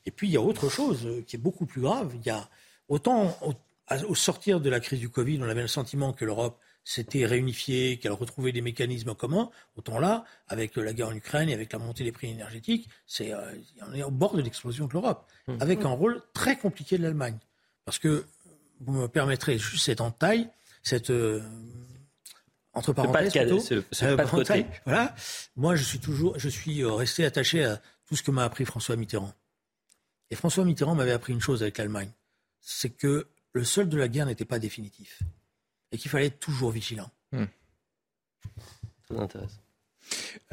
[0.06, 2.12] Et puis il y a autre chose euh, qui est beaucoup plus grave.
[2.16, 2.50] Il y a
[2.88, 7.26] autant au, sortir de la crise du Covid, on avait le sentiment que l'Europe s'était
[7.26, 9.50] réunifiée, qu'elle retrouvait des mécanismes communs.
[9.76, 13.34] Autant là, avec la guerre en Ukraine et avec la montée des prix énergétiques, c'est
[13.34, 13.54] euh,
[13.88, 15.58] on est au bord de l'explosion de l'Europe, mmh.
[15.60, 17.38] avec un rôle très compliqué de l'Allemagne.
[17.86, 18.26] Parce que
[18.82, 20.50] vous me permettrez juste cette entaille,
[20.82, 21.42] cette euh,
[22.74, 24.66] entre parenthèses, ce, pas de côté.
[24.86, 25.16] Voilà.
[25.56, 28.96] Moi, je suis toujours, je suis resté attaché à tout ce que m'a appris François
[28.96, 29.32] Mitterrand.
[30.34, 32.10] Et François Mitterrand m'avait appris une chose avec l'Allemagne,
[32.60, 35.22] c'est que le sol de la guerre n'était pas définitif
[35.92, 37.12] et qu'il fallait être toujours vigilant.
[37.32, 37.46] Hmm.
[39.08, 39.60] Ça m'intéresse.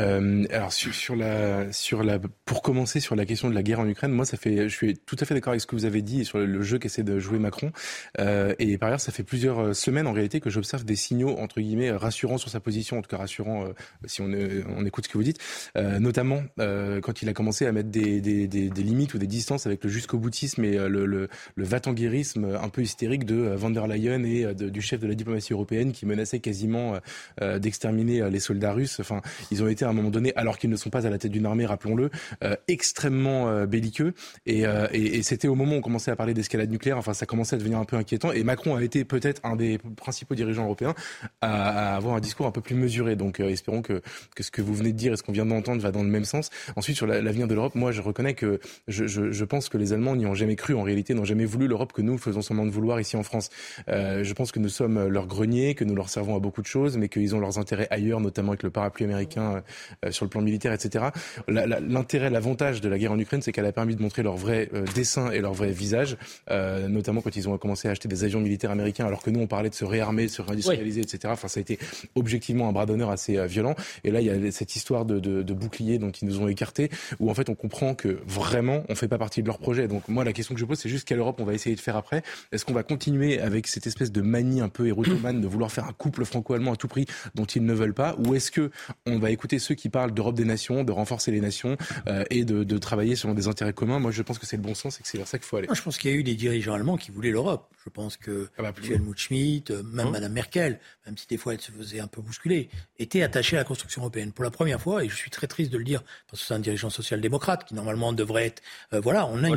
[0.00, 3.88] Euh, alors sur, la sur la pour commencer sur la question de la guerre en
[3.88, 6.02] Ukraine, moi ça fait je suis tout à fait d'accord avec ce que vous avez
[6.02, 7.72] dit sur le, jeu qu'essaie de jouer Macron.
[8.18, 11.36] Euh, et par ailleurs ça fait plusieurs euh, semaines en réalité que j'observe des signaux
[11.38, 13.72] entre guillemets rassurants sur sa position en tout cas rassurants euh,
[14.06, 14.30] si on,
[14.76, 15.38] on écoute ce que vous dites.
[15.76, 19.66] Euh, notamment quand il a commencé à mettre des, des, des, limites ou des distances
[19.66, 23.86] avec le jusqu'au boutisme et le, le, le va-t-en-guérisme un peu hystérique de van der
[23.86, 26.98] Leyen et du chef de la diplomatie européenne qui menaçait quasiment
[27.40, 29.00] d'exterminer les soldats russes.
[29.00, 29.20] Enfin
[29.50, 31.32] ils ont été à un moment donné, alors qu'ils ne sont pas à la tête
[31.32, 32.10] d'une armée, rappelons-le,
[32.44, 34.14] euh, extrêmement euh, belliqueux.
[34.48, 37.56] Euh, et, c'était au moment où on commençait à parler d'escalade nucléaire, enfin ça commençait
[37.56, 38.32] à devenir un peu inquiétant.
[38.32, 40.94] Et Macron a été peut-être un des principaux dirigeants européens
[41.40, 43.16] à, avoir un discours un peu plus mesuré.
[43.16, 44.02] Donc espérons que,
[44.38, 46.24] ce que vous venez de dire et ce qu'on vient d'entendre va dans le même
[46.24, 46.50] sens.
[46.76, 50.16] Ensuite, sur l'avenir de l'Europe, moi je reconnais que je, je, pense que les Allemands
[50.16, 52.70] n'y ont jamais cru, en réalité, n'ont jamais voulu l'Europe que nous faisons semblant de
[52.70, 53.50] vouloir ici en France.
[53.88, 56.96] je pense que nous sommes leur grenier, que nous leur servons à beaucoup de choses,
[56.96, 60.40] mais qu'ils ont leurs intérêts ailleurs, notamment avec le parapluie américain euh, sur le plan
[60.40, 61.06] militaire, etc.
[61.48, 64.68] L'intérêt, l'avantage de la guerre en Ukraine, c'est qu'elle a permis de montrer leur vrai
[64.74, 66.16] euh, dessin et leur vrai visage,
[66.50, 69.40] euh, notamment quand ils ont commencé à acheter des avions militaires américains, alors que nous,
[69.40, 71.20] on parlait de se réarmer, de se réindustrialiser, etc.
[71.26, 71.78] Enfin, ça a été
[72.14, 73.74] objectivement un bras d'honneur assez violent.
[74.04, 76.48] Et là, il y a cette histoire de, de, de bouclier dont ils nous ont
[76.48, 79.88] écarté, où en fait, on comprend que vraiment, on fait pas partie de leur projet.
[79.88, 81.80] Donc moi, la question que je pose, c'est juste quelle Europe on va essayer de
[81.80, 82.22] faire après?
[82.52, 85.86] Est-ce qu'on va continuer avec cette espèce de manie un peu érotomane de vouloir faire
[85.86, 88.70] un couple franco-allemand à tout prix dont ils ne veulent pas, ou est-ce que
[89.06, 91.76] on va écouter ceux qui parlent d'Europe des nations, de renforcer les nations
[92.08, 93.98] euh, et de, de, travailler selon des intérêts communs.
[93.98, 95.56] Moi, je pense que c'est le bon sens et que c'est vers ça qu'il faut
[95.56, 95.68] aller.
[95.72, 97.68] je pense qu'il y a eu des dirigeants allemands qui voulaient l'Europe.
[97.84, 101.54] Je pense que ah bah, Helmut Schmidt, euh, même Mme Merkel, même si des fois
[101.54, 102.68] elle se faisait un peu bousculer,
[102.98, 104.32] était attachée à la construction européenne.
[104.32, 106.54] Pour la première fois, et je suis très triste de le dire, parce que c'est
[106.54, 108.62] un dirigeant social-démocrate qui normalement devrait être...
[108.92, 109.48] Euh, voilà, on a,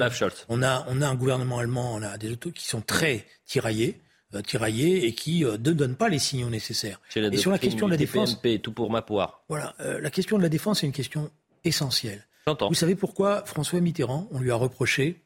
[0.49, 3.99] on, a, on a un gouvernement allemand, on a des autos qui sont très tiraillés.
[4.35, 6.99] Euh, tiraillés et qui euh, ne donnent pas les signaux nécessaires.
[7.15, 9.43] et sur la question de la défense, tout pour ma poire.
[9.47, 11.29] Voilà, euh, la question de la défense est une question
[11.63, 12.25] essentielle.
[12.47, 15.21] Vous savez pourquoi François Mitterrand, on lui a reproché,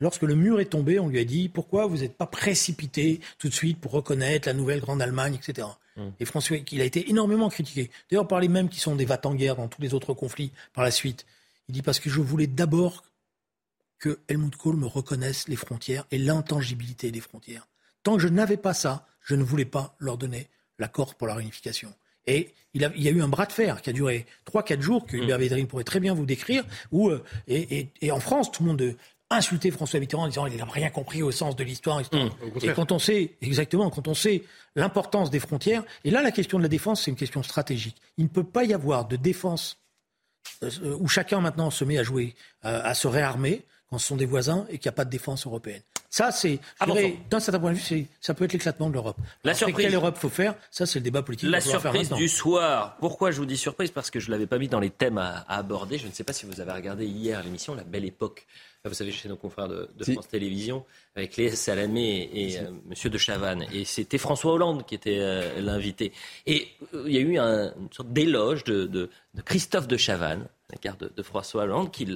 [0.00, 3.48] lorsque le mur est tombé, on lui a dit pourquoi vous n'êtes pas précipité tout
[3.48, 5.68] de suite pour reconnaître la nouvelle Grande Allemagne, etc.
[5.98, 6.12] Hum.
[6.18, 7.90] Et François, il a été énormément critiqué.
[8.10, 10.50] D'ailleurs, par les mêmes qui sont des vats en guerre dans tous les autres conflits
[10.72, 11.26] par la suite.
[11.68, 13.04] Il dit parce que je voulais d'abord
[13.98, 17.66] que Helmut Kohl me reconnaisse les frontières et l'intangibilité des frontières.
[18.06, 20.48] Tant que je n'avais pas ça, je ne voulais pas leur donner
[20.78, 21.92] l'accord pour la réunification.
[22.28, 25.16] Et il, y a eu un bras de fer qui a duré 3-4 jours, que
[25.16, 25.40] Hubert mm.
[25.40, 28.94] Védrine pourrait très bien vous décrire, où, euh, et, en France, tout le monde
[29.28, 32.00] insultait François Mitterrand en disant qu'il n'a rien compris au sens de l'histoire.
[32.12, 32.28] Mm.
[32.62, 34.44] Et quand on sait, exactement, quand on sait
[34.76, 37.96] l'importance des frontières, et là, la question de la défense, c'est une question stratégique.
[38.18, 39.78] Il ne peut pas y avoir de défense
[40.62, 42.36] euh, où chacun maintenant se met à jouer,
[42.66, 45.10] euh, à se réarmer, quand ce sont des voisins et qu'il n'y a pas de
[45.10, 45.82] défense européenne.
[46.16, 46.60] Ça, c'est,
[47.28, 49.18] d'un certain point de vue, ça peut être l'éclatement de l'Europe.
[49.44, 49.84] La surprise.
[49.84, 50.54] Quelle Europe faut faire?
[50.70, 51.50] Ça, c'est le débat politique.
[51.50, 52.96] La surprise du soir.
[53.00, 53.90] Pourquoi je vous dis surprise?
[53.90, 55.98] Parce que je l'avais pas mis dans les thèmes à, aborder.
[55.98, 58.46] Je ne sais pas si vous avez regardé hier l'émission La Belle Époque.
[58.82, 60.86] Vous savez, chez nos confrères de, France Télévisions,
[61.16, 62.64] avec Léa Salamé et, M.
[62.64, 63.66] Euh, Monsieur de Chavannes.
[63.74, 66.12] Et c'était François Hollande qui était euh, l'invité.
[66.46, 69.10] Et euh, il y a eu un, une sorte d'éloge de, de,
[69.44, 72.08] Christophe de Chavannes, la carte de, François Hollande, qui,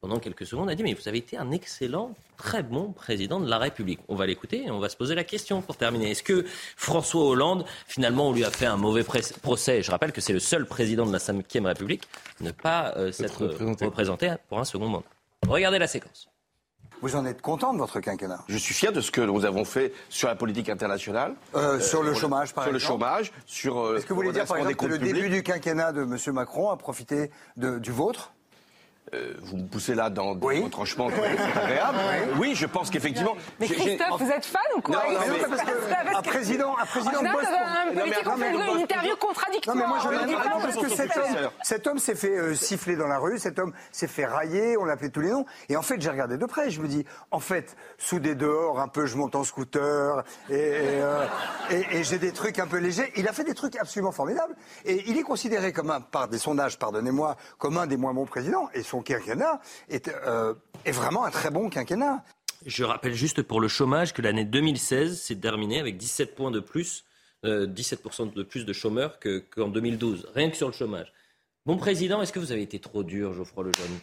[0.00, 3.48] pendant quelques secondes, a dit Mais vous avez été un excellent, très bon président de
[3.48, 4.00] la République.
[4.08, 6.12] On va l'écouter et on va se poser la question pour terminer.
[6.12, 6.44] Est-ce que
[6.76, 9.82] François Hollande, finalement, on lui a fait un mauvais procès?
[9.82, 12.08] Je rappelle que c'est le seul président de la Ve République
[12.40, 13.46] à ne pas s'être
[13.84, 15.06] représenté pour un second mandat.
[15.46, 16.28] Regardez la séquence.
[17.00, 18.40] Vous en êtes content de votre quinquennat?
[18.48, 21.34] Je suis fier de ce que nous avons fait sur la politique internationale.
[21.54, 23.78] Euh, sur le chômage, par exemple Sur le chômage, sur.
[23.78, 26.16] Euh, Est-ce que vous voulez dire, par exemple, que le début du quinquennat de M.
[26.34, 28.32] Macron a profité du vôtre?
[29.14, 30.68] Euh, vous me poussez là dans, dans oui.
[30.70, 31.98] tranchement c'est agréable.
[32.38, 32.54] Oui.
[32.54, 33.36] je pense qu'effectivement.
[33.60, 36.86] Mais Christophe, vous êtes fan ou quoi Non, non, mais parce que un président, un
[36.86, 37.48] président de poste.
[37.48, 39.76] Un politique, on une interview contradictoire.
[39.76, 40.08] Non, mais moi, je
[40.62, 43.72] parce que cet homme, cet homme s'est fait euh, siffler dans la rue, cet homme
[43.92, 45.46] s'est fait railler, on l'appelait tous les noms.
[45.68, 48.80] Et en fait, j'ai regardé de près, je me dis, en fait, sous des dehors,
[48.80, 51.26] un peu, je monte en scooter, et, euh,
[51.70, 53.12] et, et j'ai des trucs un peu légers.
[53.16, 54.54] Il a fait des trucs absolument formidables.
[54.84, 58.26] Et il est considéré comme un, par des sondages, pardonnez-moi, comme un des moins bons
[58.26, 58.68] présidents.
[58.74, 62.24] Et son quinquennat est, euh, est vraiment un très bon quinquennat.
[62.66, 66.60] Je rappelle juste pour le chômage que l'année 2016 s'est terminée avec 17 points de
[66.60, 67.04] plus,
[67.44, 71.12] 17% euh, de plus de chômeurs qu'en 2012, rien que sur le chômage.
[71.66, 73.98] Bon président, est-ce que vous avez été trop dur, Geoffroy Lejeune,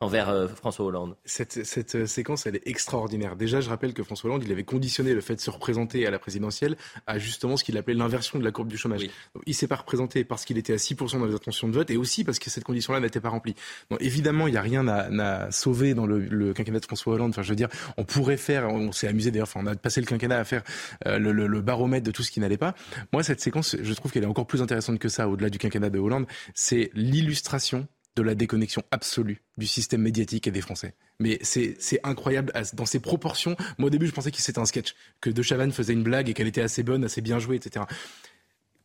[0.00, 3.36] envers euh, François Hollande cette, cette, euh, séquence, elle est extraordinaire.
[3.36, 6.10] Déjà, je rappelle que François Hollande, il avait conditionné le fait de se représenter à
[6.10, 6.76] la présidentielle
[7.06, 9.02] à justement ce qu'il appelait l'inversion de la courbe du chômage.
[9.02, 9.10] Il
[9.56, 11.96] il s'est pas représenté parce qu'il était à 6% dans les intentions de vote et
[11.96, 13.54] aussi parce que cette condition-là n'était pas remplie.
[13.90, 17.30] Donc, évidemment, il n'y a rien à, sauver dans le, le, quinquennat de François Hollande.
[17.30, 20.02] Enfin, je veux dire, on pourrait faire, on s'est amusé d'ailleurs, enfin, on a passé
[20.02, 20.62] le quinquennat à faire
[21.06, 22.74] euh, le, le, baromètre de tout ce qui n'allait pas.
[23.14, 25.88] Moi, cette séquence, je trouve qu'elle est encore plus intéressante que ça, au-delà du quinquennat
[25.88, 26.26] de Hollande.
[26.54, 30.94] C'est l'illustration de la déconnexion absolue du système médiatique et des Français.
[31.20, 33.56] Mais c'est incroyable dans ses proportions.
[33.78, 36.28] Moi, au début, je pensais que c'était un sketch, que De Chavannes faisait une blague
[36.28, 37.84] et qu'elle était assez bonne, assez bien jouée, etc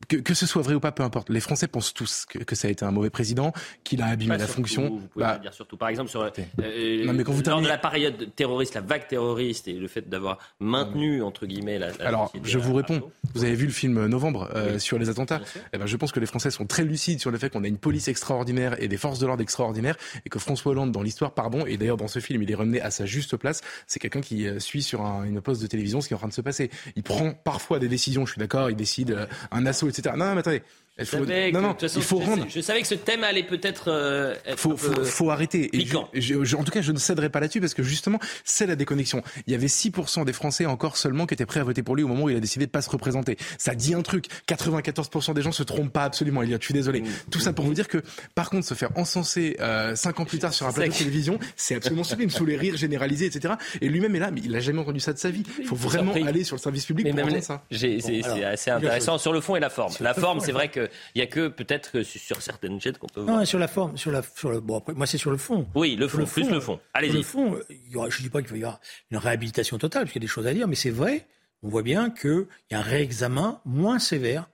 [0.07, 1.29] que, que, ce soit vrai ou pas, peu importe.
[1.29, 4.37] Les Français pensent tous que, que ça a été un mauvais président, qu'il a abîmé
[4.37, 4.89] la fonction.
[4.89, 7.67] Vous, pouvez bah, dire surtout, par exemple, sur euh, non, mais quand vous lors de
[7.67, 11.91] la période terroriste, la vague terroriste et le fait d'avoir maintenu entre guillemets la.
[11.91, 13.01] la Alors, je vous réponds.
[13.33, 15.41] Vous avez vu le film Novembre euh, sur les attentats.
[15.73, 17.67] Eh ben, je pense que les Français sont très lucides sur le fait qu'on a
[17.67, 19.95] une police extraordinaire et des forces de l'ordre extraordinaires
[20.25, 22.81] et que François Hollande, dans l'histoire, pardon, et d'ailleurs dans ce film, il est ramené
[22.81, 23.61] à sa juste place.
[23.87, 26.19] C'est quelqu'un qui euh, suit sur un, une poste de télévision ce qui est en
[26.19, 26.69] train de se passer.
[26.95, 28.25] Il prend parfois des décisions.
[28.25, 28.69] Je suis d'accord.
[28.69, 30.63] Il décide euh, un assaut non, non, mais attendez.
[31.01, 32.45] Il faut, non, non, il faut rendre.
[32.49, 34.59] Je savais que ce thème allait peut-être euh, être.
[34.59, 35.69] Faut, faut, faut, arrêter.
[35.73, 35.85] Et
[36.21, 39.23] je, en tout cas, je ne céderai pas là-dessus parce que justement, c'est la déconnexion.
[39.47, 42.03] Il y avait 6% des Français encore seulement qui étaient prêts à voter pour lui
[42.03, 43.37] au moment où il a décidé de pas se représenter.
[43.57, 44.27] Ça dit un truc.
[44.47, 46.43] 94% des gens se trompent pas absolument.
[46.43, 47.03] Il y a, je suis désolé.
[47.29, 48.01] Tout ça pour vous dire que,
[48.35, 51.39] par contre, se faire encenser euh, 5 ans plus tard sur un plateau de télévision,
[51.55, 53.55] c'est absolument sublime, sous les rires généralisés, etc.
[53.81, 55.43] Et lui-même est là, mais il a jamais entendu ça de sa vie.
[55.59, 57.63] Il faut vraiment aller sur le service public pour entendre ça.
[57.71, 59.93] C'est assez intéressant sur le fond et la forme.
[59.99, 60.69] La forme, c'est vrai
[61.11, 63.37] qu'il y a que peut-être sur certaines chaînes qu'on peut voir.
[63.37, 65.67] Non, sur la forme, sur la, sur le, bon après, moi c'est sur le fond.
[65.75, 66.79] Oui, le fond, plus le fond.
[66.93, 67.13] Allez-y.
[67.13, 68.79] Le fond, je ne dis pas qu'il va y avoir
[69.11, 71.27] une réhabilitation totale, parce qu'il y a des choses à dire, mais c'est vrai,
[71.63, 74.47] on voit bien qu'il y a un réexamen moins sévère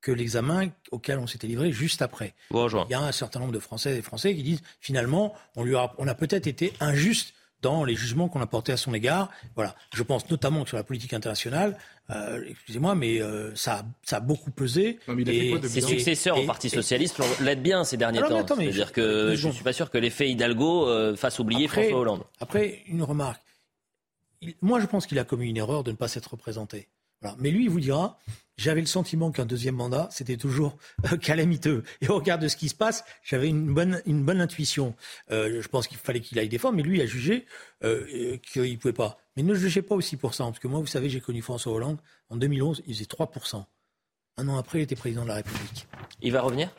[0.00, 2.34] que l'examen auquel on s'était livré juste après.
[2.50, 2.86] Bonjour.
[2.88, 5.76] Il y a un certain nombre de Français et Français qui disent finalement on lui
[5.76, 9.30] a, on a peut-être été injuste dans les jugements qu'on a portés à son égard.
[9.54, 9.74] Voilà.
[9.94, 11.76] Je pense notamment sur la politique internationale,
[12.10, 14.98] euh, excusez-moi, mais euh, ça, ça a beaucoup pesé.
[15.64, 18.46] ses successeurs au Parti Socialiste l'aident bien ces derniers temps.
[18.46, 22.24] C'est-à-dire que je ne suis pas sûr que l'effet Hidalgo euh, fasse oublier François Hollande.
[22.40, 23.42] Après, une remarque.
[24.60, 26.88] moi, je pense qu'il a commis une erreur de ne pas s'être représenté.
[27.38, 28.18] Mais lui, il vous dira,
[28.60, 30.76] j'avais le sentiment qu'un deuxième mandat, c'était toujours
[31.10, 31.82] euh, calamiteux.
[32.02, 34.94] Et au regard de ce qui se passe, j'avais une bonne, intuition.
[35.30, 37.46] Euh, je pense qu'il fallait qu'il aille défendre, mais lui a jugé
[37.84, 39.18] euh, qu'il ne pouvait pas.
[39.36, 41.72] Mais ne jugez pas aussi pour ça, parce que moi, vous savez, j'ai connu François
[41.72, 41.98] Hollande
[42.28, 43.64] en 2011, il faisait 3%.
[44.36, 45.86] Un an après, il était président de la République.
[46.20, 46.70] Il va revenir?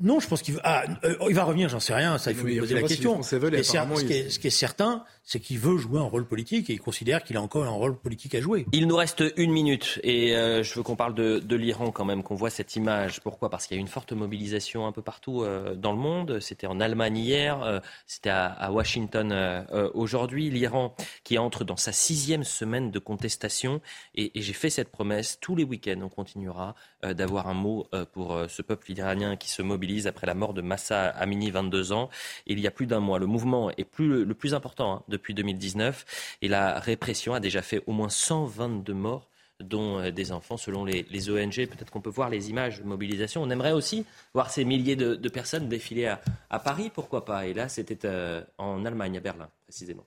[0.00, 2.36] Non, je pense qu'il va, ah, euh, il va revenir, j'en sais rien, ça il
[2.36, 3.20] faut lui poser la question.
[3.22, 6.74] ce, qui est, ce, qui est, certain, c'est qu'il veut jouer un rôle politique et
[6.74, 8.64] il considère qu'il a encore un rôle politique à jouer.
[8.72, 12.04] Il nous reste une minute et euh, je veux qu'on parle de, de l'Iran quand
[12.04, 13.20] même, qu'on voit cette image.
[13.20, 13.50] Pourquoi?
[13.50, 16.38] Parce qu'il y a une forte mobilisation un peu partout euh, dans le monde.
[16.38, 20.48] C'était en Allemagne hier, c'était à, à, Washington aujourd'hui.
[20.50, 20.94] L'Iran
[21.24, 23.80] qui entre dans sa sixième semaine de contestation
[24.14, 26.00] et, et j'ai fait cette promesse tous les week-ends.
[26.02, 30.54] On continuera d'avoir un mot pour ce peuple iranien qui se mobilise après la mort
[30.54, 32.10] de Massa Amini, 22 ans,
[32.46, 33.18] il y a plus d'un mois.
[33.18, 37.62] Le mouvement est plus, le plus important hein, depuis 2019 et la répression a déjà
[37.62, 39.28] fait au moins 122 morts
[39.60, 41.54] dont euh, des enfants, selon les, ONG.
[41.66, 43.42] Peut-être qu'on peut voir les images de mobilisation.
[43.42, 46.06] On aimerait aussi voir ces milliers de, personnes défiler
[46.50, 47.46] à, Paris, pourquoi pas.
[47.46, 50.06] Et là, c'était euh, en Allemagne, à Berlin, précisément.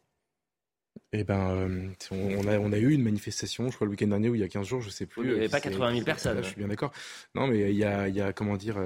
[1.13, 4.29] Eh ben, euh, on, a, on a eu une manifestation, je crois, le week-end dernier
[4.29, 5.23] ou il y a 15 jours, je sais plus.
[5.23, 6.37] il n'y avait pas 80 000 personnes.
[6.41, 6.91] je suis bien d'accord.
[7.35, 8.77] Non, mais il y a, il y a comment dire,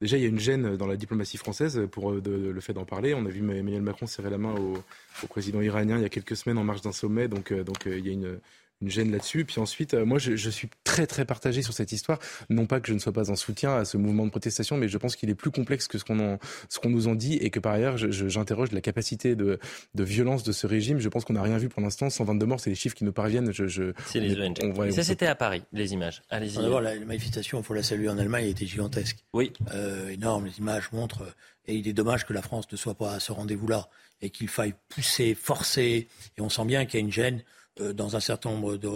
[0.00, 3.14] déjà, il y a une gêne dans la diplomatie française pour le fait d'en parler.
[3.14, 4.74] On a vu Emmanuel Macron serrer la main au,
[5.22, 8.06] au, président iranien il y a quelques semaines en marge d'un sommet, donc, donc il
[8.06, 8.40] y a une,
[8.80, 9.44] une gêne là-dessus.
[9.44, 12.18] Puis ensuite, euh, moi, je, je, suis très très partagé sur cette histoire.
[12.48, 14.88] Non pas que je ne sois pas en soutien à ce mouvement de protestation, mais
[14.88, 17.50] je pense qu'il est plus complexe que ce qu'on ce qu'on nous en dit et
[17.50, 19.58] que par ailleurs, j'interroge la capacité de,
[19.94, 20.98] de, violence de ce régime.
[20.98, 22.10] Je pense qu'on n'a rien vu pour l'instant.
[22.10, 23.52] 122 morts, c'est les chiffres qui nous parviennent.
[23.52, 24.90] Je, je c'est les ONG.
[24.92, 26.22] ça, c'était à Paris, les images.
[26.30, 26.56] Allez-y.
[26.56, 29.18] D'abord, la manifestation, il faut la saluer en Allemagne, elle était gigantesque.
[29.32, 29.52] Oui.
[29.74, 30.46] Euh, énorme.
[30.46, 31.22] Les images montrent.
[31.66, 33.88] Et il est dommage que la France ne soit pas à ce rendez-vous-là
[34.22, 36.08] et qu'il faille pousser, forcer.
[36.36, 37.42] Et on sent bien qu'il y a une gêne.
[37.80, 38.88] Euh, dans un certain nombre de,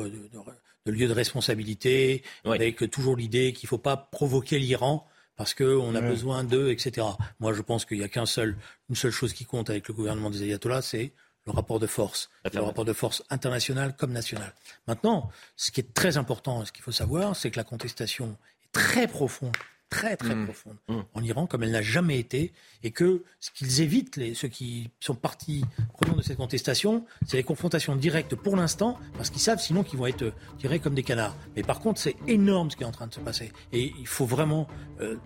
[0.86, 5.06] lieux de responsabilité, avec toujours l'idée qu'il ne faut pas provoquer l'Iran
[5.36, 7.06] parce qu'on a besoin d'eux, etc.
[7.40, 8.56] Moi, je pense qu'il n'y a qu'une seul,
[8.88, 11.12] une seule chose qui compte avec le gouvernement des ayatollahs, c'est
[11.46, 14.54] le rapport de force, le rapport de force international comme national.
[14.86, 18.72] Maintenant, ce qui est très important, ce qu'il faut savoir, c'est que la contestation est
[18.72, 19.56] très profonde
[19.95, 20.45] très très mmh.
[20.45, 21.01] profonde mmh.
[21.14, 24.90] en Iran, comme elle n'a jamais été, et que ce qu'ils évitent, les, ceux qui
[24.99, 29.61] sont partis prenants de cette contestation, c'est les confrontations directes pour l'instant, parce qu'ils savent
[29.61, 31.36] sinon qu'ils vont être tirés comme des canards.
[31.55, 34.07] Mais par contre, c'est énorme ce qui est en train de se passer, et il
[34.09, 34.66] faut vraiment,
[35.01, 35.16] euh,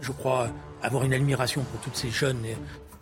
[0.00, 0.50] je crois,
[0.82, 2.42] avoir une admiration pour toutes ces jeunes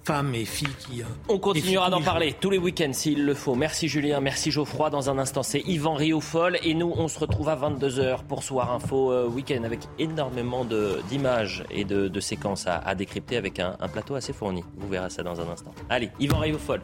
[0.04, 1.02] femmes et filles qui...
[1.02, 3.54] Euh, on continuera d'en parler tous les week-ends s'il le faut.
[3.54, 4.90] Merci Julien, merci Geoffroy.
[4.90, 6.58] Dans un instant, c'est Yvan Rioufol.
[6.62, 10.66] Et nous, on se retrouve à 22h pour Soir Info euh, Week-end avec énormément
[11.08, 14.62] d'images et de, séquences à, décrypter avec un, plateau assez fourni.
[14.76, 15.72] Vous verrez ça dans un instant.
[15.88, 16.80] Allez, Yvan Rioufol.